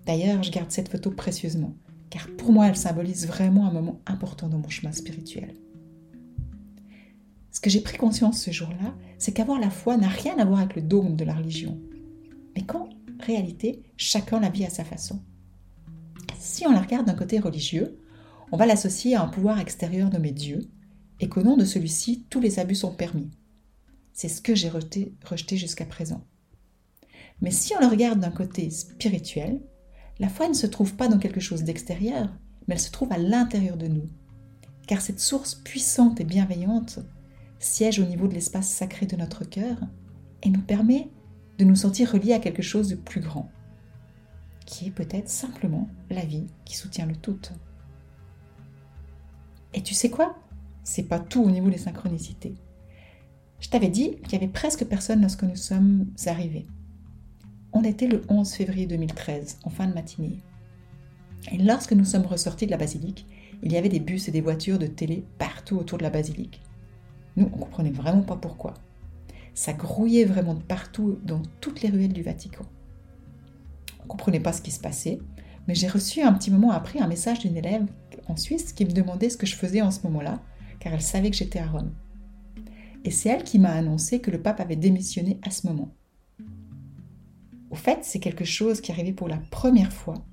D'ailleurs, 0.06 0.44
je 0.44 0.52
garde 0.52 0.72
cette 0.72 0.90
photo 0.90 1.12
précieusement, 1.12 1.74
car 2.10 2.28
pour 2.38 2.52
moi, 2.52 2.68
elle 2.68 2.76
symbolise 2.76 3.28
vraiment 3.28 3.66
un 3.66 3.72
moment 3.72 4.02
important 4.06 4.50
dans 4.50 4.58
mon 4.58 4.70
chemin 4.70 4.92
spirituel. 4.92 5.54
Ce 7.52 7.60
que 7.60 7.70
j'ai 7.70 7.82
pris 7.82 7.98
conscience 7.98 8.42
ce 8.42 8.52
jour-là, 8.52 8.94
c'est 9.18 9.32
qu'avoir 9.32 9.60
la 9.60 9.70
foi 9.70 9.98
n'a 9.98 10.08
rien 10.08 10.38
à 10.38 10.46
voir 10.46 10.60
avec 10.60 10.76
le 10.76 10.82
dogme 10.82 11.16
de 11.16 11.26
la 11.26 11.34
religion, 11.34 11.80
mais 12.56 12.64
qu'en 12.64 12.90
réalité, 13.20 13.84
chacun 13.98 14.40
la 14.40 14.50
vit 14.50 14.66
à 14.66 14.70
sa 14.70 14.84
façon. 14.84 15.22
Si 16.38 16.66
on 16.68 16.72
la 16.72 16.82
regarde 16.82 17.06
d'un 17.06 17.16
côté 17.16 17.40
religieux, 17.40 17.98
on 18.52 18.58
va 18.58 18.66
l'associer 18.66 19.16
à 19.16 19.24
un 19.24 19.28
pouvoir 19.28 19.60
extérieur 19.60 20.10
nommé 20.12 20.32
Dieu, 20.32 20.70
et 21.20 21.30
qu'au 21.30 21.44
nom 21.44 21.58
de 21.58 21.66
celui-ci, 21.66 22.26
tous 22.30 22.40
les 22.40 22.60
abus 22.60 22.76
sont 22.76 22.94
permis. 22.94 23.30
C'est 24.14 24.30
ce 24.30 24.42
que 24.42 24.56
j'ai 24.56 24.70
rejeté, 24.70 25.58
jusqu'à 25.58 25.86
présent. 25.86 26.26
Mais 27.42 27.52
si 27.52 27.74
on 27.76 27.80
le 27.80 27.88
regarde 27.88 28.20
d'un 28.20 28.32
côté 28.32 28.70
spirituel, 28.70 29.62
la 30.20 30.30
foi 30.30 30.50
ne 30.50 30.54
se 30.54 30.68
trouve 30.68 30.96
pas 30.96 31.08
dans 31.08 31.20
quelque 31.20 31.40
chose 31.40 31.64
d'extérieur, 31.64 32.30
mais 32.68 32.76
elle 32.76 32.82
se 32.82 32.92
trouve 32.92 33.12
à 33.12 33.18
l'intérieur 33.18 33.78
de 33.78 33.88
nous. 33.88 34.08
Car 34.88 35.02
cette 35.02 35.20
source 35.20 35.56
puissante 35.56 36.20
et 36.20 36.26
bienveillante 36.26 37.00
siège 37.60 38.00
au 38.00 38.06
niveau 38.06 38.28
de 38.28 38.34
l'espace 38.34 38.70
sacré 38.70 39.06
de 39.06 39.16
notre 39.16 39.44
cœur 39.46 39.78
et 40.44 40.50
nous 40.50 40.62
permet 40.62 41.10
de 41.58 41.66
nous 41.66 41.76
sentir 41.76 42.12
reliés 42.12 42.34
à 42.34 42.40
quelque 42.40 42.62
chose 42.62 42.90
de 42.90 42.96
plus 42.96 43.22
grand, 43.22 43.52
qui 44.66 44.88
est 44.88 44.92
peut-être 44.92 45.30
simplement 45.30 45.90
la 46.10 46.26
vie 46.26 46.48
qui 46.66 46.76
soutient 46.76 47.06
le 47.06 47.16
tout. 47.16 47.40
Et 49.74 49.82
tu 49.82 49.94
sais 49.94 50.10
quoi? 50.10 50.36
C'est 50.84 51.04
pas 51.04 51.20
tout 51.20 51.44
au 51.44 51.52
niveau 51.52 51.70
des 51.70 51.78
synchronicités. 51.78 52.56
Je 53.60 53.70
t'avais 53.70 53.90
dit 53.90 54.16
qu'il 54.22 54.34
y 54.34 54.36
avait 54.36 54.48
presque 54.48 54.86
personne 54.86 55.22
lorsque 55.22 55.44
nous 55.44 55.56
sommes 55.56 56.08
arrivés. 56.26 56.66
On 57.74 57.84
était 57.84 58.08
le 58.08 58.24
11 58.30 58.52
février 58.54 58.88
2013, 58.88 59.60
en 59.64 59.70
fin 59.70 59.88
de 59.88 59.94
matinée. 59.94 60.42
Et 61.52 61.58
lorsque 61.58 61.94
nous 61.94 62.06
sommes 62.06 62.26
ressortis 62.26 62.66
de 62.66 62.72
la 62.72 62.78
basilique, 62.78 63.28
il 63.62 63.72
y 63.72 63.78
avait 63.78 63.90
des 63.90 64.00
bus 64.00 64.28
et 64.28 64.32
des 64.32 64.42
voitures 64.42 64.80
de 64.80 64.88
télé 64.88 65.26
partout 65.38 65.78
autour 65.78 65.98
de 65.98 66.04
la 66.04 66.10
basilique. 66.10 66.62
Nous, 67.36 67.46
on 67.46 67.58
comprenait 67.58 67.92
vraiment 67.92 68.22
pas 68.22 68.38
pourquoi. 68.38 68.74
Ça 69.54 69.74
grouillait 69.74 70.26
vraiment 70.26 70.56
de 70.56 70.64
partout 70.64 71.20
dans 71.24 71.42
toutes 71.60 71.82
les 71.82 71.90
ruelles 71.90 72.14
du 72.14 72.24
Vatican. 72.24 72.66
On 74.04 74.08
comprenait 74.08 74.40
pas 74.40 74.54
ce 74.54 74.62
qui 74.62 74.72
se 74.72 74.80
passait, 74.80 75.20
mais 75.68 75.76
j'ai 75.76 75.88
reçu 75.88 76.22
un 76.22 76.34
petit 76.34 76.50
moment 76.50 76.72
après 76.72 77.00
un 77.00 77.08
message 77.08 77.40
d'une 77.40 77.58
élève 77.58 77.86
en 78.30 78.38
Suisse 78.38 78.74
qui 78.74 78.86
me 78.86 78.92
demandait 78.92 79.30
ce 79.30 79.38
que 79.38 79.46
je 79.46 79.56
faisais 79.56 79.82
en 79.82 79.92
ce 79.92 80.02
moment-là, 80.04 80.42
car 80.80 80.94
elle 80.94 81.02
savait 81.02 81.30
que 81.30 81.38
j'étais 81.38 81.60
à 81.60 81.68
Rome. 81.68 81.94
Et 83.04 83.12
c'est 83.12 83.30
elle 83.30 83.44
qui 83.44 83.60
m'a 83.60 83.72
annoncé 83.72 84.20
que 84.20 84.32
le 84.32 84.42
pape 84.42 84.60
avait 84.60 84.76
démissionné 84.76 85.40
à 85.44 85.52
ce 85.52 85.68
moment. 85.68 85.94
Au 87.70 87.76
fait, 87.76 88.00
c'est 88.04 88.20
quelque 88.20 88.46
chose 88.46 88.82
qui 88.82 88.92
arrivait 88.92 89.14
pour 89.14 89.28
la 89.28 89.38
première 89.38 89.94
fois, 89.94 90.26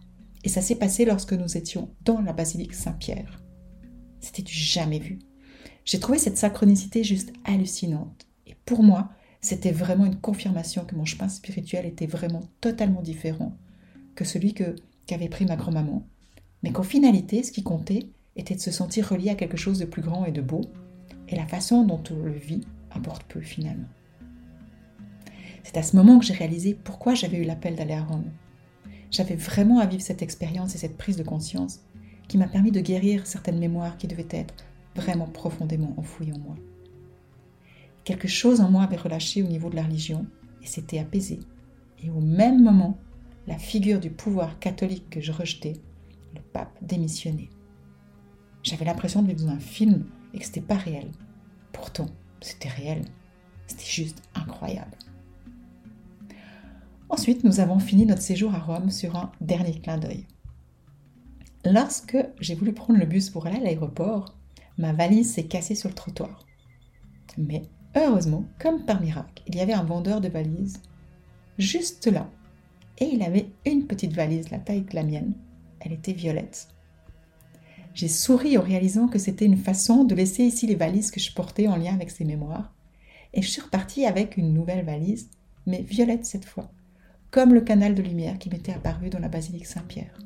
et 0.44 0.48
ça 0.48 0.62
s'est 0.62 0.76
passé 0.76 1.04
lorsque 1.04 1.32
nous 1.32 1.56
étions 1.56 1.90
dans 2.04 2.20
la 2.20 2.32
basilique 2.32 2.74
Saint-Pierre. 2.74 3.42
C'était 4.20 4.42
du 4.42 4.54
jamais 4.54 4.98
vu. 4.98 5.18
J'ai 5.84 6.00
trouvé 6.00 6.18
cette 6.18 6.38
synchronicité 6.38 7.04
juste 7.04 7.32
hallucinante. 7.44 8.26
Et 8.46 8.56
pour 8.64 8.82
moi, 8.82 9.10
c'était 9.40 9.72
vraiment 9.72 10.06
une 10.06 10.20
confirmation 10.20 10.84
que 10.84 10.96
mon 10.96 11.04
chemin 11.04 11.28
spirituel 11.28 11.86
était 11.86 12.06
vraiment 12.06 12.42
totalement 12.60 13.02
différent 13.02 13.56
que 14.14 14.24
celui 14.24 14.54
que 14.54 14.74
qu'avait 15.06 15.28
pris 15.28 15.46
ma 15.46 15.54
grand-maman, 15.54 16.04
mais 16.62 16.72
qu'en 16.72 16.82
finalité, 16.82 17.42
ce 17.42 17.52
qui 17.52 17.62
comptait 17.62 18.08
était 18.36 18.54
de 18.54 18.60
se 18.60 18.70
sentir 18.70 19.08
relié 19.08 19.30
à 19.30 19.34
quelque 19.34 19.56
chose 19.56 19.78
de 19.78 19.84
plus 19.84 20.02
grand 20.02 20.25
et 20.25 20.32
de 20.32 20.42
beau, 20.42 20.62
et 21.28 21.36
la 21.36 21.46
façon 21.46 21.84
dont 21.84 22.02
on 22.10 22.22
le 22.22 22.32
vit 22.32 22.66
importe 22.94 23.25
peu 23.25 23.40
finalement. 23.40 23.88
C'est 25.64 25.76
à 25.76 25.82
ce 25.82 25.96
moment 25.96 26.18
que 26.18 26.25
j'ai 26.25 26.34
réalisé 26.34 26.75
pourquoi 26.75 27.14
j'avais 27.14 27.38
eu 27.38 27.44
l'appel 27.44 27.75
d'aller 27.75 27.94
à 27.94 28.04
Rome. 28.04 28.30
J'avais 29.10 29.34
vraiment 29.34 29.80
à 29.80 29.86
vivre 29.86 30.02
cette 30.02 30.22
expérience 30.22 30.75
et 30.75 30.78
cette 30.78 30.96
prise 30.96 31.16
de 31.16 31.25
conscience 31.25 31.80
qui 32.28 32.38
m'a 32.38 32.46
permis 32.46 32.70
de 32.70 32.80
guérir 32.80 33.26
certaines 33.26 33.58
mémoires 33.58 33.96
qui 33.96 34.06
devaient 34.06 34.28
être 34.30 34.54
vraiment 34.94 35.26
profondément 35.26 35.94
enfoui 35.96 36.32
en 36.32 36.38
moi. 36.38 36.56
Quelque 38.04 38.28
chose 38.28 38.60
en 38.60 38.70
moi 38.70 38.84
avait 38.84 38.96
relâché 38.96 39.42
au 39.42 39.48
niveau 39.48 39.68
de 39.68 39.76
la 39.76 39.82
religion 39.82 40.26
et 40.62 40.66
s'était 40.66 40.98
apaisé. 40.98 41.40
Et 42.02 42.10
au 42.10 42.20
même 42.20 42.62
moment, 42.62 42.98
la 43.46 43.58
figure 43.58 44.00
du 44.00 44.10
pouvoir 44.10 44.58
catholique 44.58 45.10
que 45.10 45.20
je 45.20 45.32
rejetais, 45.32 45.75
pape, 46.40 46.76
démissionnait. 46.82 47.50
J'avais 48.62 48.84
l'impression 48.84 49.22
de 49.22 49.28
vivre 49.28 49.44
dans 49.44 49.52
un 49.52 49.60
film 49.60 50.06
et 50.34 50.38
que 50.38 50.44
c'était 50.44 50.60
pas 50.60 50.76
réel. 50.76 51.10
Pourtant, 51.72 52.06
c'était 52.40 52.68
réel. 52.68 53.02
C'était 53.66 53.84
juste 53.84 54.22
incroyable. 54.34 54.96
Ensuite, 57.08 57.44
nous 57.44 57.60
avons 57.60 57.78
fini 57.78 58.06
notre 58.06 58.22
séjour 58.22 58.54
à 58.54 58.58
Rome 58.58 58.90
sur 58.90 59.16
un 59.16 59.30
dernier 59.40 59.80
clin 59.80 59.98
d'œil. 59.98 60.26
Lorsque 61.64 62.18
j'ai 62.40 62.54
voulu 62.54 62.72
prendre 62.72 62.98
le 62.98 63.06
bus 63.06 63.30
pour 63.30 63.46
aller 63.46 63.56
à 63.56 63.60
l'aéroport, 63.60 64.36
ma 64.78 64.92
valise 64.92 65.32
s'est 65.32 65.46
cassée 65.46 65.74
sur 65.74 65.88
le 65.88 65.94
trottoir. 65.94 66.44
Mais 67.38 67.62
heureusement, 67.96 68.44
comme 68.58 68.84
par 68.84 69.00
miracle, 69.00 69.42
il 69.46 69.56
y 69.56 69.60
avait 69.60 69.72
un 69.72 69.84
vendeur 69.84 70.20
de 70.20 70.28
valises 70.28 70.80
juste 71.58 72.06
là. 72.06 72.28
Et 72.98 73.06
il 73.06 73.22
avait 73.22 73.50
une 73.64 73.86
petite 73.86 74.12
valise, 74.12 74.50
la 74.50 74.58
taille 74.58 74.82
de 74.82 74.94
la 74.94 75.02
mienne. 75.02 75.34
Elle 75.80 75.92
était 75.92 76.12
violette. 76.12 76.68
J'ai 77.95 78.09
souri 78.09 78.59
en 78.59 78.62
réalisant 78.62 79.09
que 79.09 79.18
c'était 79.18 79.47
une 79.47 79.56
façon 79.56 80.04
de 80.04 80.14
laisser 80.14 80.45
ici 80.45 80.66
les 80.66 80.75
valises 80.75 81.11
que 81.11 81.21
je 81.21 81.33
portais 81.33 81.66
en 81.66 81.76
lien 81.76 81.95
avec 81.95 82.11
ces 82.11 82.25
mémoires. 82.25 82.75
Et 83.33 83.42
je 83.42 83.49
suis 83.49 83.62
repartie 83.62 84.04
avec 84.04 84.37
une 84.37 84.52
nouvelle 84.52 84.85
valise, 84.85 85.30
mais 85.66 85.83
violette 85.83 86.26
cette 86.26 86.45
fois, 86.45 86.71
comme 87.30 87.54
le 87.54 87.62
canal 87.62 87.95
de 87.95 88.02
lumière 88.02 88.38
qui 88.38 88.50
m'était 88.50 88.73
apparu 88.73 89.09
dans 89.09 89.18
la 89.18 89.28
basilique 89.28 89.66
Saint-Pierre. 89.66 90.18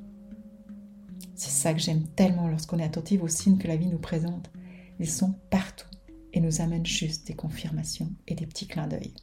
C'est 1.34 1.50
ça 1.50 1.72
que 1.72 1.80
j'aime 1.80 2.06
tellement 2.16 2.48
lorsqu'on 2.48 2.78
est 2.78 2.84
attentif 2.84 3.22
aux 3.22 3.28
signes 3.28 3.58
que 3.58 3.68
la 3.68 3.76
vie 3.76 3.86
nous 3.86 3.98
présente. 3.98 4.50
Ils 4.98 5.08
sont 5.08 5.34
partout 5.48 5.88
et 6.32 6.40
nous 6.40 6.60
amènent 6.60 6.86
juste 6.86 7.26
des 7.26 7.34
confirmations 7.34 8.12
et 8.26 8.34
des 8.34 8.46
petits 8.46 8.66
clins 8.66 8.86
d'œil. 8.86 9.14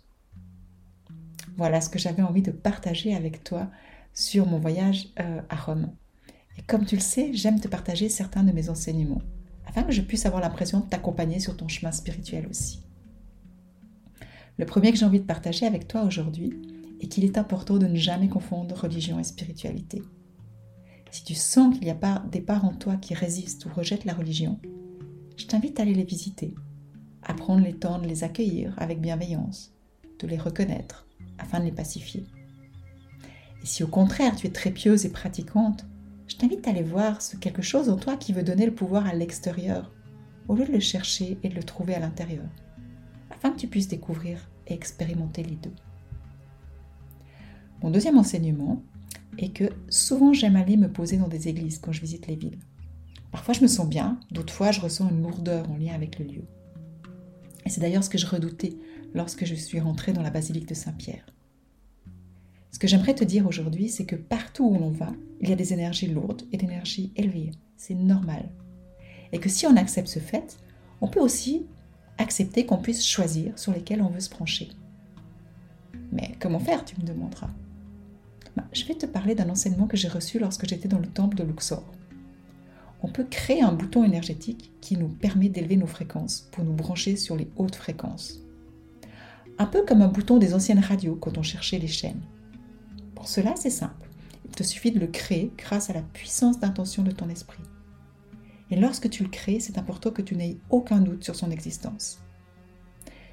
Voilà 1.57 1.81
ce 1.81 1.89
que 1.89 1.99
j'avais 1.99 2.23
envie 2.23 2.41
de 2.41 2.51
partager 2.51 3.13
avec 3.13 3.43
toi 3.43 3.69
sur 4.13 4.47
mon 4.47 4.57
voyage 4.57 5.09
euh, 5.19 5.41
à 5.49 5.55
Rome. 5.55 5.91
Et 6.57 6.61
comme 6.63 6.85
tu 6.85 6.95
le 6.95 7.01
sais, 7.01 7.33
j'aime 7.33 7.59
te 7.59 7.67
partager 7.67 8.09
certains 8.09 8.43
de 8.43 8.51
mes 8.51 8.69
enseignements, 8.69 9.21
afin 9.65 9.83
que 9.83 9.91
je 9.91 10.01
puisse 10.01 10.25
avoir 10.25 10.41
l'impression 10.41 10.79
de 10.79 10.85
t'accompagner 10.85 11.39
sur 11.39 11.55
ton 11.55 11.67
chemin 11.67 11.91
spirituel 11.91 12.47
aussi. 12.47 12.81
Le 14.57 14.65
premier 14.65 14.91
que 14.91 14.97
j'ai 14.97 15.05
envie 15.05 15.19
de 15.19 15.25
partager 15.25 15.65
avec 15.65 15.87
toi 15.87 16.03
aujourd'hui 16.03 16.53
est 16.99 17.07
qu'il 17.07 17.23
est 17.23 17.37
important 17.37 17.77
de 17.77 17.85
ne 17.85 17.95
jamais 17.95 18.27
confondre 18.27 18.75
religion 18.75 19.19
et 19.19 19.23
spiritualité. 19.23 20.01
Si 21.11 21.23
tu 21.23 21.35
sens 21.35 21.75
qu'il 21.75 21.87
y 21.87 21.91
a 21.91 21.95
pas 21.95 22.23
des 22.31 22.41
parts 22.41 22.65
en 22.65 22.73
toi 22.73 22.95
qui 22.97 23.13
résistent 23.13 23.65
ou 23.65 23.69
rejettent 23.69 24.05
la 24.05 24.13
religion, 24.13 24.59
je 25.37 25.45
t'invite 25.45 25.79
à 25.79 25.83
aller 25.83 25.93
les 25.93 26.03
visiter, 26.03 26.55
à 27.21 27.33
prendre 27.33 27.63
le 27.63 27.73
temps 27.73 27.99
de 27.99 28.07
les 28.07 28.23
accueillir 28.23 28.73
avec 28.77 28.99
bienveillance, 28.99 29.73
de 30.19 30.27
les 30.27 30.37
reconnaître 30.37 31.07
afin 31.37 31.59
de 31.59 31.65
les 31.65 31.71
pacifier. 31.71 32.25
Et 33.61 33.65
si 33.65 33.83
au 33.83 33.87
contraire 33.87 34.35
tu 34.35 34.47
es 34.47 34.51
très 34.51 34.71
pieuse 34.71 35.05
et 35.05 35.11
pratiquante, 35.11 35.85
je 36.27 36.35
t'invite 36.35 36.67
à 36.67 36.71
aller 36.71 36.83
voir 36.83 37.21
ce 37.21 37.37
quelque 37.37 37.61
chose 37.61 37.89
en 37.89 37.95
toi 37.95 38.17
qui 38.17 38.33
veut 38.33 38.43
donner 38.43 38.65
le 38.65 38.73
pouvoir 38.73 39.07
à 39.07 39.13
l'extérieur, 39.13 39.91
au 40.47 40.55
lieu 40.55 40.65
de 40.65 40.71
le 40.71 40.79
chercher 40.79 41.37
et 41.43 41.49
de 41.49 41.55
le 41.55 41.63
trouver 41.63 41.95
à 41.95 41.99
l'intérieur, 41.99 42.45
afin 43.29 43.51
que 43.51 43.59
tu 43.59 43.67
puisses 43.67 43.87
découvrir 43.87 44.49
et 44.67 44.73
expérimenter 44.73 45.43
les 45.43 45.55
deux. 45.55 45.73
Mon 47.81 47.91
deuxième 47.91 48.17
enseignement 48.17 48.81
et 49.37 49.49
que 49.51 49.69
souvent 49.89 50.33
j'aime 50.33 50.55
aller 50.55 50.77
me 50.77 50.91
poser 50.91 51.17
dans 51.17 51.27
des 51.27 51.47
églises 51.47 51.79
quand 51.79 51.91
je 51.91 52.01
visite 52.01 52.27
les 52.27 52.35
villes. 52.35 52.59
Parfois 53.31 53.53
je 53.53 53.61
me 53.61 53.67
sens 53.67 53.87
bien, 53.87 54.19
d'autres 54.31 54.53
fois 54.53 54.71
je 54.71 54.81
ressens 54.81 55.09
une 55.09 55.21
lourdeur 55.21 55.69
en 55.69 55.77
lien 55.77 55.93
avec 55.93 56.19
le 56.19 56.25
lieu. 56.25 56.43
Et 57.65 57.69
c'est 57.69 57.81
d'ailleurs 57.81 58.03
ce 58.03 58.09
que 58.09 58.17
je 58.17 58.25
redoutais 58.25 58.77
lorsque 59.13 59.45
je 59.45 59.55
suis 59.55 59.79
rentrée 59.79 60.13
dans 60.13 60.21
la 60.21 60.29
basilique 60.29 60.67
de 60.67 60.73
Saint-Pierre. 60.73 61.25
Ce 62.71 62.79
que 62.79 62.87
j'aimerais 62.87 63.15
te 63.15 63.23
dire 63.23 63.47
aujourd'hui, 63.47 63.89
c'est 63.89 64.05
que 64.05 64.15
partout 64.15 64.65
où 64.65 64.77
l'on 64.77 64.91
va, 64.91 65.11
il 65.41 65.49
y 65.49 65.53
a 65.53 65.55
des 65.55 65.73
énergies 65.73 66.07
lourdes 66.07 66.43
et 66.51 66.57
des 66.57 66.65
énergies 66.65 67.11
élevées. 67.15 67.51
C'est 67.75 67.95
normal. 67.95 68.49
Et 69.31 69.39
que 69.39 69.49
si 69.49 69.65
on 69.65 69.75
accepte 69.75 70.07
ce 70.07 70.19
fait, 70.19 70.57
on 71.01 71.07
peut 71.07 71.19
aussi 71.19 71.65
accepter 72.17 72.65
qu'on 72.65 72.77
puisse 72.77 73.05
choisir 73.05 73.57
sur 73.57 73.71
lesquels 73.71 74.01
on 74.01 74.09
veut 74.09 74.19
se 74.19 74.29
brancher. 74.29 74.69
Mais 76.11 76.31
comment 76.39 76.59
faire, 76.59 76.85
tu 76.85 76.99
me 76.99 77.05
demanderas? 77.05 77.49
Bah, 78.55 78.65
je 78.73 78.85
vais 78.85 78.95
te 78.95 79.05
parler 79.05 79.35
d'un 79.35 79.49
enseignement 79.49 79.87
que 79.87 79.97
j'ai 79.97 80.07
reçu 80.07 80.39
lorsque 80.39 80.67
j'étais 80.67 80.87
dans 80.87 80.99
le 80.99 81.07
temple 81.07 81.37
de 81.37 81.43
Luxor. 81.43 81.83
On 83.03 83.09
peut 83.09 83.25
créer 83.25 83.61
un 83.61 83.73
bouton 83.73 84.03
énergétique 84.03 84.71
qui 84.81 84.97
nous 84.97 85.09
permet 85.09 85.49
d'élever 85.49 85.77
nos 85.77 85.85
fréquences 85.85 86.49
pour 86.51 86.63
nous 86.63 86.73
brancher 86.73 87.15
sur 87.15 87.35
les 87.35 87.47
hautes 87.57 87.75
fréquences. 87.75 88.39
Un 89.59 89.67
peu 89.67 89.85
comme 89.85 90.01
un 90.01 90.07
bouton 90.07 90.37
des 90.39 90.53
anciennes 90.55 90.79
radios 90.79 91.15
quand 91.15 91.37
on 91.37 91.43
cherchait 91.43 91.77
les 91.77 91.87
chaînes. 91.87 92.21
Pour 93.17 93.27
cela, 93.27 93.55
c'est 93.55 93.71
simple. 93.71 94.07
Il 94.45 94.51
te 94.51 94.61
suffit 94.61 94.91
de 94.91 94.99
le 94.99 95.07
créer 95.07 95.51
grâce 95.57 95.89
à 95.89 95.93
la 95.93 96.03
puissance 96.03 96.59
d'intention 96.59 97.01
de 97.01 97.09
ton 97.09 97.29
esprit. 97.29 97.63
Et 98.69 98.75
lorsque 98.75 99.09
tu 99.09 99.23
le 99.23 99.29
crées, 99.29 99.59
c'est 99.59 99.79
important 99.79 100.11
que 100.11 100.21
tu 100.21 100.35
n'aies 100.35 100.59
aucun 100.69 100.99
doute 100.99 101.23
sur 101.23 101.35
son 101.35 101.49
existence. 101.49 102.19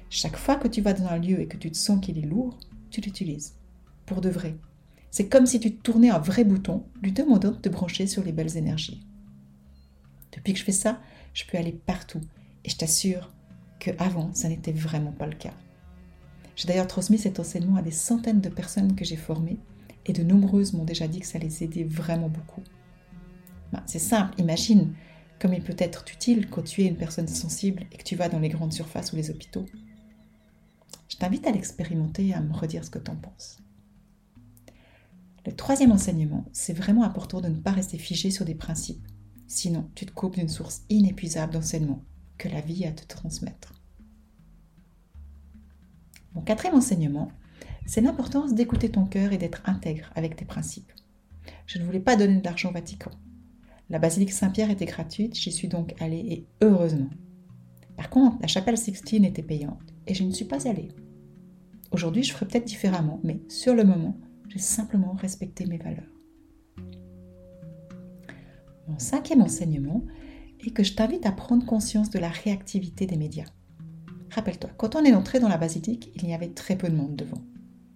Chaque 0.09 0.37
fois 0.37 0.55
que 0.55 0.67
tu 0.67 0.81
vas 0.81 0.93
dans 0.93 1.05
un 1.05 1.19
lieu 1.19 1.39
et 1.39 1.45
que 1.45 1.57
tu 1.57 1.69
te 1.69 1.77
sens 1.77 2.03
qu'il 2.03 2.17
est 2.17 2.25
lourd, 2.25 2.57
tu 2.89 2.99
l'utilises. 2.99 3.53
Pour 4.07 4.21
de 4.21 4.29
vrai, 4.29 4.57
c'est 5.11 5.29
comme 5.29 5.45
si 5.45 5.59
tu 5.59 5.75
tournais 5.75 6.09
un 6.09 6.17
vrai 6.17 6.45
bouton, 6.45 6.83
lui 7.03 7.11
demandant 7.11 7.51
de 7.51 7.57
te 7.57 7.69
brancher 7.69 8.07
sur 8.07 8.23
les 8.23 8.31
belles 8.31 8.57
énergies. 8.57 9.05
Depuis 10.31 10.53
que 10.53 10.59
je 10.59 10.65
fais 10.65 10.71
ça, 10.71 10.99
je 11.35 11.43
peux 11.45 11.59
aller 11.59 11.73
partout 11.73 12.21
et 12.63 12.71
je 12.71 12.75
t'assure 12.75 13.31
que 13.79 13.91
avant, 13.99 14.33
ça 14.33 14.49
n'était 14.49 14.71
vraiment 14.71 15.11
pas 15.11 15.27
le 15.27 15.35
cas. 15.35 15.53
J'ai 16.55 16.67
d'ailleurs 16.67 16.87
transmis 16.87 17.19
cet 17.19 17.39
enseignement 17.39 17.75
à 17.75 17.83
des 17.83 17.91
centaines 17.91 18.41
de 18.41 18.49
personnes 18.49 18.95
que 18.95 19.05
j'ai 19.05 19.15
formées 19.15 19.59
et 20.05 20.13
de 20.13 20.23
nombreuses 20.23 20.73
m'ont 20.73 20.85
déjà 20.85 21.07
dit 21.07 21.19
que 21.19 21.27
ça 21.27 21.39
les 21.39 21.63
aidait 21.63 21.83
vraiment 21.83 22.29
beaucoup. 22.29 22.61
Ben, 23.71 23.83
c'est 23.85 23.99
simple, 23.99 24.39
imagine 24.39 24.93
comme 25.39 25.53
il 25.53 25.61
peut 25.61 25.75
être 25.77 26.05
utile 26.13 26.49
quand 26.49 26.63
tu 26.63 26.81
es 26.81 26.87
une 26.87 26.95
personne 26.95 27.27
sensible 27.27 27.83
et 27.91 27.97
que 27.97 28.03
tu 28.03 28.15
vas 28.15 28.29
dans 28.29 28.39
les 28.39 28.49
grandes 28.49 28.73
surfaces 28.73 29.11
ou 29.13 29.15
les 29.15 29.29
hôpitaux. 29.29 29.65
Je 31.09 31.17
t'invite 31.17 31.45
à 31.45 31.51
l'expérimenter 31.51 32.27
et 32.27 32.33
à 32.33 32.41
me 32.41 32.53
redire 32.53 32.83
ce 32.83 32.89
que 32.89 32.99
tu 32.99 33.11
en 33.11 33.15
penses. 33.15 33.59
Le 35.45 35.51
troisième 35.51 35.91
enseignement, 35.91 36.45
c'est 36.53 36.73
vraiment 36.73 37.03
important 37.03 37.41
de 37.41 37.49
ne 37.49 37.59
pas 37.59 37.71
rester 37.71 37.97
figé 37.97 38.31
sur 38.31 38.45
des 38.45 38.55
principes. 38.55 39.05
Sinon, 39.47 39.89
tu 39.93 40.05
te 40.05 40.11
coupes 40.11 40.35
d'une 40.35 40.49
source 40.49 40.83
inépuisable 40.89 41.53
d'enseignement 41.53 42.01
que 42.37 42.49
la 42.49 42.61
vie 42.61 42.85
a 42.85 42.89
à 42.89 42.91
te 42.91 43.05
transmettre. 43.05 43.73
Mon 46.33 46.41
quatrième 46.41 46.75
enseignement, 46.75 47.31
c'est 47.85 48.01
l'importance 48.01 48.53
d'écouter 48.53 48.89
ton 48.89 49.05
cœur 49.05 49.31
et 49.31 49.37
d'être 49.37 49.61
intègre 49.65 50.11
avec 50.15 50.35
tes 50.35 50.45
principes. 50.45 50.91
Je 51.67 51.79
ne 51.79 51.83
voulais 51.83 51.99
pas 51.99 52.15
donner 52.15 52.37
de 52.37 52.45
l'argent 52.45 52.69
au 52.69 52.73
Vatican. 52.73 53.11
La 53.89 53.99
basilique 53.99 54.31
Saint-Pierre 54.31 54.71
était 54.71 54.85
gratuite, 54.85 55.35
j'y 55.35 55.51
suis 55.51 55.67
donc 55.67 55.93
allée 56.01 56.17
et 56.17 56.47
heureusement. 56.61 57.09
Par 57.95 58.09
contre, 58.09 58.37
la 58.41 58.47
chapelle 58.47 58.77
Sixtine 58.77 59.25
était 59.25 59.43
payante 59.43 59.93
et 60.07 60.15
je 60.15 60.23
ne 60.23 60.31
suis 60.31 60.45
pas 60.45 60.67
allée. 60.67 60.89
Aujourd'hui, 61.91 62.23
je 62.23 62.33
ferai 62.33 62.47
peut-être 62.47 62.65
différemment, 62.65 63.19
mais 63.23 63.39
sur 63.47 63.75
le 63.75 63.83
moment, 63.83 64.17
j'ai 64.49 64.59
simplement 64.59 65.13
respecté 65.13 65.65
mes 65.65 65.77
valeurs. 65.77 66.03
Mon 68.87 68.99
cinquième 68.99 69.41
enseignement 69.41 70.03
est 70.65 70.71
que 70.71 70.83
je 70.83 70.93
t'invite 70.93 71.25
à 71.25 71.31
prendre 71.31 71.65
conscience 71.65 72.09
de 72.09 72.19
la 72.19 72.29
réactivité 72.29 73.05
des 73.05 73.17
médias. 73.17 73.45
Rappelle-toi, 74.31 74.71
quand 74.77 74.95
on 74.95 75.05
est 75.05 75.13
entré 75.13 75.39
dans 75.39 75.47
la 75.47 75.57
basilique, 75.57 76.11
il 76.15 76.27
y 76.27 76.33
avait 76.33 76.49
très 76.49 76.75
peu 76.75 76.89
de 76.89 76.95
monde 76.95 77.15
devant. 77.15 77.41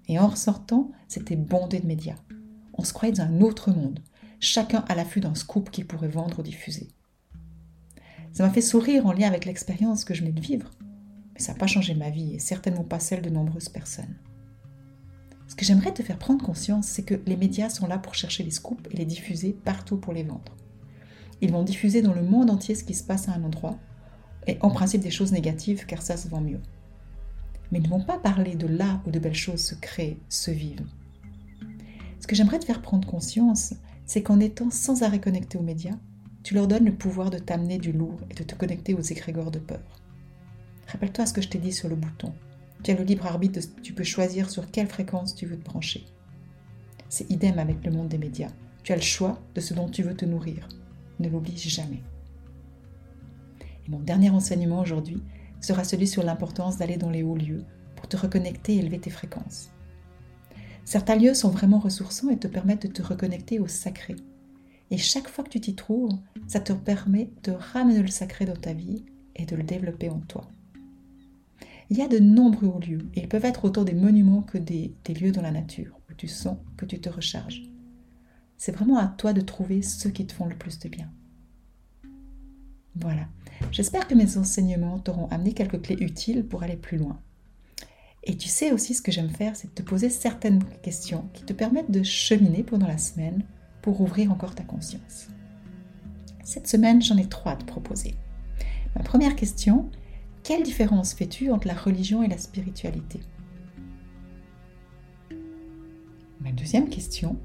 Et 0.10 0.20
en 0.20 0.28
ressortant, 0.28 0.92
c'était 1.08 1.36
bondé 1.36 1.80
de 1.80 1.86
médias. 1.88 2.18
On 2.74 2.84
se 2.84 2.94
croyait 2.94 3.14
dans 3.14 3.24
un 3.24 3.42
autre 3.42 3.72
monde, 3.72 4.00
chacun 4.40 4.84
à 4.90 4.96
l'affût 4.96 5.22
d'un 5.22 5.36
scoop 5.36 5.70
qu'il 5.70 5.86
pourrait 5.86 6.08
vendre 6.08 6.40
ou 6.40 6.42
diffuser. 6.42 6.90
Ça 8.34 8.44
m'a 8.44 8.50
fait 8.50 8.62
sourire 8.62 9.06
en 9.06 9.14
lien 9.14 9.28
avec 9.28 9.46
l'expérience 9.46 10.04
que 10.04 10.14
je 10.14 10.22
venais 10.22 10.32
de 10.32 10.42
vivre, 10.42 10.72
mais 11.34 11.40
ça 11.40 11.54
n'a 11.54 11.60
pas 11.60 11.68
changé 11.68 11.94
ma 11.94 12.10
vie 12.10 12.34
et 12.34 12.40
certainement 12.40 12.84
pas 12.84 13.00
celle 13.00 13.22
de 13.22 13.30
nombreuses 13.30 13.70
personnes. 13.70 14.18
Ce 15.48 15.56
que 15.56 15.66
j'aimerais 15.66 15.94
te 15.94 16.04
faire 16.04 16.18
prendre 16.18 16.44
conscience, 16.44 16.88
c'est 16.88 17.04
que 17.04 17.22
les 17.28 17.38
médias 17.38 17.70
sont 17.70 17.88
là 17.88 18.00
pour 18.00 18.16
chercher 18.16 18.44
les 18.44 18.52
scoops 18.52 18.90
et 18.92 18.98
les 18.98 19.06
diffuser 19.06 19.54
partout 19.54 19.98
pour 19.98 20.14
les 20.14 20.24
vendre. 20.24 20.56
Ils 21.42 21.52
vont 21.52 21.64
diffuser 21.64 22.02
dans 22.02 22.14
le 22.14 22.24
monde 22.24 22.50
entier 22.50 22.76
ce 22.76 22.84
qui 22.84 22.96
se 22.96 23.04
passe 23.04 23.30
à 23.30 23.34
un 23.34 23.44
endroit, 23.44 23.78
et 24.48 24.58
en 24.62 24.72
principe 24.72 25.02
des 25.02 25.12
choses 25.12 25.32
négatives, 25.32 25.86
car 25.86 26.02
ça 26.02 26.18
se 26.18 26.28
vend 26.28 26.42
mieux. 26.42 26.62
Mais 27.72 27.80
ne 27.80 27.88
vont 27.88 28.02
pas 28.02 28.18
parler 28.18 28.56
de 28.56 28.68
là 28.68 29.02
où 29.06 29.12
de 29.12 29.20
belles 29.20 29.34
choses 29.34 29.64
se 29.64 29.76
créent, 29.76 30.18
se 30.30 30.52
vivent. 30.52 30.86
Ce 32.20 32.28
que 32.28 32.36
j'aimerais 32.36 32.60
te 32.60 32.66
faire 32.66 32.82
prendre 32.82 33.08
conscience, 33.08 33.74
c'est 34.06 34.24
qu'en 34.24 34.40
étant 34.40 34.72
sans 34.72 35.04
arrêt 35.04 35.22
connecté 35.22 35.58
aux 35.58 35.64
médias, 35.64 35.98
tu 36.44 36.54
leur 36.54 36.68
donnes 36.68 36.86
le 36.86 36.96
pouvoir 36.96 37.30
de 37.30 37.38
t'amener 37.38 37.78
du 37.78 37.92
lourd 37.92 38.20
et 38.30 38.34
de 38.34 38.44
te 38.44 38.56
connecter 38.56 38.94
aux 38.94 39.02
égrégores 39.02 39.52
de 39.52 39.60
peur. 39.60 40.02
Rappelle-toi 40.88 41.26
ce 41.26 41.34
que 41.34 41.42
je 41.42 41.50
t'ai 41.50 41.60
dit 41.60 41.74
sur 41.74 41.90
le 41.90 41.96
bouton. 41.96 42.34
Tu 42.84 42.92
as 42.92 42.96
le 42.96 43.04
libre 43.04 43.28
arbitre, 43.28 43.60
tu 43.84 43.94
peux 43.94 44.04
choisir 44.04 44.50
sur 44.50 44.72
quelle 44.72 44.88
fréquence 44.88 45.36
tu 45.36 45.46
veux 45.46 45.58
te 45.58 45.66
brancher. 45.66 46.06
C'est 47.10 47.30
idem 47.30 47.60
avec 47.60 47.86
le 47.86 47.92
monde 47.92 48.08
des 48.08 48.18
médias. 48.18 48.52
Tu 48.84 48.94
as 48.94 48.96
le 48.96 49.02
choix 49.02 49.40
de 49.54 49.62
ce 49.62 49.74
dont 49.74 49.90
tu 49.90 50.02
veux 50.02 50.16
te 50.16 50.26
nourrir 50.26 50.68
ne 51.20 51.30
l'oublie 51.30 51.58
jamais. 51.58 52.02
Et 53.86 53.90
mon 53.90 54.00
dernier 54.00 54.30
enseignement 54.30 54.80
aujourd'hui 54.80 55.22
sera 55.62 55.84
celui 55.84 56.08
sur 56.08 56.24
l'importance 56.24 56.78
d'aller 56.78 56.98
dans 56.98 57.10
les 57.10 57.24
hauts 57.24 57.36
lieux 57.36 57.64
pour 57.96 58.08
te 58.08 58.18
reconnecter 58.18 58.76
et 58.76 58.80
élever 58.80 59.00
tes 59.00 59.10
fréquences. 59.10 59.72
Certains 60.86 61.16
lieux 61.16 61.34
sont 61.34 61.50
vraiment 61.50 61.80
ressourçants 61.80 62.30
et 62.30 62.38
te 62.38 62.48
permettent 62.48 62.88
de 62.88 62.92
te 62.92 63.04
reconnecter 63.04 63.60
au 63.60 63.68
sacré. 63.68 64.16
Et 64.92 64.98
chaque 64.98 65.28
fois 65.30 65.44
que 65.44 65.50
tu 65.50 65.62
t'y 65.62 65.76
trouves, 65.76 66.18
ça 66.48 66.60
te 66.60 66.74
permet 66.74 67.30
de 67.44 67.52
ramener 67.52 68.02
le 68.02 68.08
sacré 68.08 68.46
dans 68.46 68.56
ta 68.56 68.74
vie 68.74 69.06
et 69.36 69.46
de 69.46 69.56
le 69.56 69.64
développer 69.64 70.10
en 70.10 70.20
toi. 70.22 70.50
Il 71.92 71.98
y 71.98 72.02
a 72.02 72.08
de 72.08 72.20
nombreux 72.20 72.68
hauts 72.68 72.80
lieux 72.80 73.08
et 73.16 73.22
ils 73.22 73.30
peuvent 73.30 73.46
être 73.46 73.66
autant 73.66 73.84
des 73.84 73.94
monuments 73.94 74.42
que 74.42 74.58
des, 74.58 74.94
des 75.06 75.14
lieux 75.14 75.32
dans 75.32 75.42
la 75.42 75.52
nature 75.52 76.00
où 76.10 76.14
tu 76.14 76.28
sens 76.28 76.58
que 76.78 76.86
tu 76.86 77.00
te 77.00 77.10
recharges. 77.10 77.64
C'est 78.58 78.72
vraiment 78.72 78.98
à 78.98 79.08
toi 79.08 79.34
de 79.34 79.42
trouver 79.42 79.82
ceux 79.82 80.10
qui 80.10 80.26
te 80.26 80.34
font 80.34 80.46
le 80.46 80.56
plus 80.56 80.80
de 80.80 80.90
bien. 80.90 81.12
Voilà. 82.96 83.28
J'espère 83.72 84.08
que 84.08 84.16
mes 84.16 84.38
enseignements 84.38 85.00
t'auront 85.00 85.28
amené 85.28 85.54
quelques 85.54 85.82
clés 85.82 85.98
utiles 86.00 86.46
pour 86.46 86.64
aller 86.64 86.78
plus 86.78 86.98
loin. 86.98 87.20
Et 88.24 88.36
tu 88.36 88.48
sais 88.48 88.72
aussi 88.72 88.94
ce 88.94 89.02
que 89.02 89.12
j'aime 89.12 89.30
faire, 89.30 89.56
c'est 89.56 89.74
te 89.74 89.82
poser 89.82 90.10
certaines 90.10 90.64
questions 90.82 91.30
qui 91.34 91.44
te 91.44 91.54
permettent 91.54 91.92
de 91.92 92.04
cheminer 92.04 92.64
pendant 92.64 92.88
la 92.88 92.98
semaine 92.98 93.44
pour 93.82 94.02
ouvrir 94.02 94.32
encore 94.32 94.56
ta 94.56 94.64
conscience. 94.64 95.28
Cette 96.44 96.68
semaine, 96.68 97.02
j'en 97.02 97.18
ai 97.18 97.28
trois 97.28 97.54
à 97.54 97.56
te 97.56 97.64
proposer. 97.64 98.16
Ma 98.96 99.04
première 99.04 99.36
question, 99.36 99.90
quelle 100.44 100.64
différence 100.64 101.14
fais-tu 101.14 101.52
entre 101.52 101.68
la 101.68 101.76
religion 101.76 102.24
et 102.24 102.28
la 102.28 102.38
spiritualité? 102.38 103.20
Ma 106.42 106.52
deuxième 106.52 106.90
question, 106.90 107.38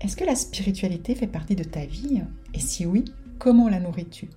est-ce 0.00 0.16
que 0.16 0.24
la 0.24 0.34
spiritualité 0.34 1.14
fait 1.14 1.26
partie 1.26 1.56
de 1.56 1.64
ta 1.64 1.86
vie? 1.86 2.22
Et 2.52 2.60
si 2.60 2.84
oui, 2.84 3.04
comment 3.38 3.68
la 3.68 3.80
nourris-tu? 3.80 4.28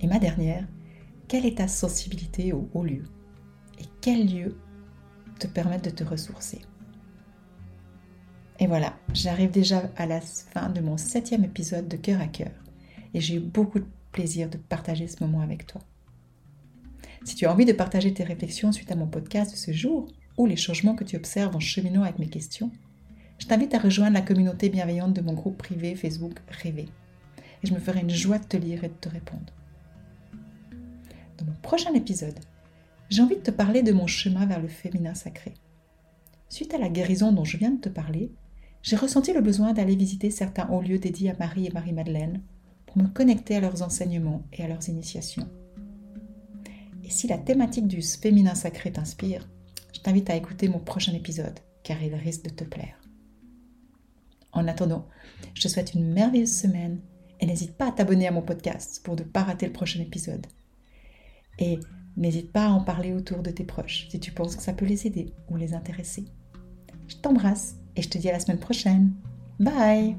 Et 0.00 0.06
ma 0.06 0.18
dernière, 0.18 0.66
quelle 1.26 1.46
est 1.46 1.58
ta 1.58 1.68
sensibilité 1.68 2.52
au 2.52 2.68
haut 2.72 2.84
lieu? 2.84 3.04
Et 3.80 3.84
quels 4.00 4.32
lieux 4.32 4.56
te 5.38 5.46
permettent 5.46 5.84
de 5.84 5.90
te 5.90 6.04
ressourcer? 6.04 6.60
Et 8.60 8.66
voilà, 8.66 8.96
j'arrive 9.12 9.50
déjà 9.50 9.90
à 9.96 10.06
la 10.06 10.20
fin 10.20 10.68
de 10.68 10.80
mon 10.80 10.96
septième 10.96 11.44
épisode 11.44 11.88
de 11.88 11.96
Cœur 11.96 12.20
à 12.20 12.26
Cœur. 12.26 12.50
Et 13.14 13.20
j'ai 13.20 13.36
eu 13.36 13.40
beaucoup 13.40 13.78
de 13.78 13.86
plaisir 14.12 14.48
de 14.48 14.56
partager 14.56 15.06
ce 15.06 15.22
moment 15.22 15.40
avec 15.40 15.66
toi. 15.66 15.80
Si 17.24 17.34
tu 17.34 17.46
as 17.46 17.52
envie 17.52 17.64
de 17.64 17.72
partager 17.72 18.12
tes 18.14 18.24
réflexions 18.24 18.72
suite 18.72 18.90
à 18.90 18.96
mon 18.96 19.06
podcast 19.06 19.52
de 19.52 19.56
ce 19.56 19.72
jour, 19.72 20.08
ou 20.36 20.46
les 20.46 20.56
changements 20.56 20.94
que 20.94 21.04
tu 21.04 21.16
observes 21.16 21.54
en 21.54 21.60
cheminant 21.60 22.02
avec 22.02 22.18
mes 22.18 22.28
questions, 22.28 22.70
je 23.38 23.46
t'invite 23.46 23.74
à 23.74 23.78
rejoindre 23.78 24.14
la 24.14 24.22
communauté 24.22 24.68
bienveillante 24.68 25.14
de 25.14 25.20
mon 25.20 25.34
groupe 25.34 25.58
privé 25.58 25.94
Facebook 25.94 26.38
Rêver. 26.48 26.88
Et 27.62 27.66
je 27.66 27.74
me 27.74 27.80
ferai 27.80 28.00
une 28.00 28.10
joie 28.10 28.38
de 28.38 28.44
te 28.44 28.56
lire 28.56 28.84
et 28.84 28.88
de 28.88 28.94
te 28.94 29.08
répondre. 29.08 29.52
Dans 31.38 31.46
mon 31.46 31.56
prochain 31.62 31.94
épisode, 31.94 32.38
j'ai 33.10 33.22
envie 33.22 33.36
de 33.36 33.42
te 33.42 33.52
parler 33.52 33.82
de 33.82 33.92
mon 33.92 34.08
chemin 34.08 34.44
vers 34.44 34.60
le 34.60 34.66
féminin 34.66 35.14
sacré. 35.14 35.54
Suite 36.48 36.74
à 36.74 36.78
la 36.78 36.88
guérison 36.88 37.30
dont 37.30 37.44
je 37.44 37.56
viens 37.56 37.70
de 37.70 37.80
te 37.80 37.88
parler, 37.88 38.32
j'ai 38.82 38.96
ressenti 38.96 39.32
le 39.32 39.40
besoin 39.40 39.72
d'aller 39.72 39.94
visiter 39.94 40.30
certains 40.30 40.68
hauts 40.68 40.80
lieux 40.80 40.98
dédiés 40.98 41.30
à 41.30 41.36
Marie 41.38 41.66
et 41.66 41.72
Marie-Madeleine 41.72 42.42
pour 42.86 42.98
me 42.98 43.06
connecter 43.06 43.54
à 43.54 43.60
leurs 43.60 43.82
enseignements 43.82 44.42
et 44.52 44.64
à 44.64 44.68
leurs 44.68 44.88
initiations. 44.88 45.48
Et 47.04 47.10
si 47.10 47.28
la 47.28 47.38
thématique 47.38 47.86
du 47.86 48.02
féminin 48.02 48.56
sacré 48.56 48.90
t'inspire, 48.90 49.48
je 49.94 50.00
t'invite 50.00 50.30
à 50.30 50.36
écouter 50.36 50.68
mon 50.68 50.80
prochain 50.80 51.12
épisode, 51.14 51.60
car 51.84 52.02
il 52.02 52.14
risque 52.16 52.44
de 52.44 52.50
te 52.50 52.64
plaire. 52.64 53.00
En 54.52 54.66
attendant, 54.66 55.06
je 55.54 55.62
te 55.62 55.68
souhaite 55.68 55.94
une 55.94 56.12
merveilleuse 56.12 56.52
semaine 56.52 57.00
et 57.38 57.46
n'hésite 57.46 57.76
pas 57.76 57.88
à 57.88 57.92
t'abonner 57.92 58.26
à 58.26 58.32
mon 58.32 58.42
podcast 58.42 59.02
pour 59.04 59.14
ne 59.14 59.22
pas 59.22 59.44
rater 59.44 59.66
le 59.66 59.72
prochain 59.72 60.00
épisode. 60.00 60.46
Et 61.58 61.78
n'hésite 62.16 62.52
pas 62.52 62.66
à 62.66 62.70
en 62.70 62.82
parler 62.82 63.12
autour 63.12 63.42
de 63.42 63.50
tes 63.50 63.64
proches 63.64 64.08
si 64.10 64.20
tu 64.20 64.32
penses 64.32 64.56
que 64.56 64.62
ça 64.62 64.72
peut 64.72 64.86
les 64.86 65.06
aider 65.06 65.32
ou 65.50 65.56
les 65.56 65.74
intéresser. 65.74 66.24
Je 67.06 67.16
t'embrasse 67.16 67.76
et 67.96 68.02
je 68.02 68.08
te 68.08 68.18
dis 68.18 68.28
à 68.28 68.32
la 68.32 68.40
semaine 68.40 68.60
prochaine. 68.60 69.12
Bye 69.58 70.16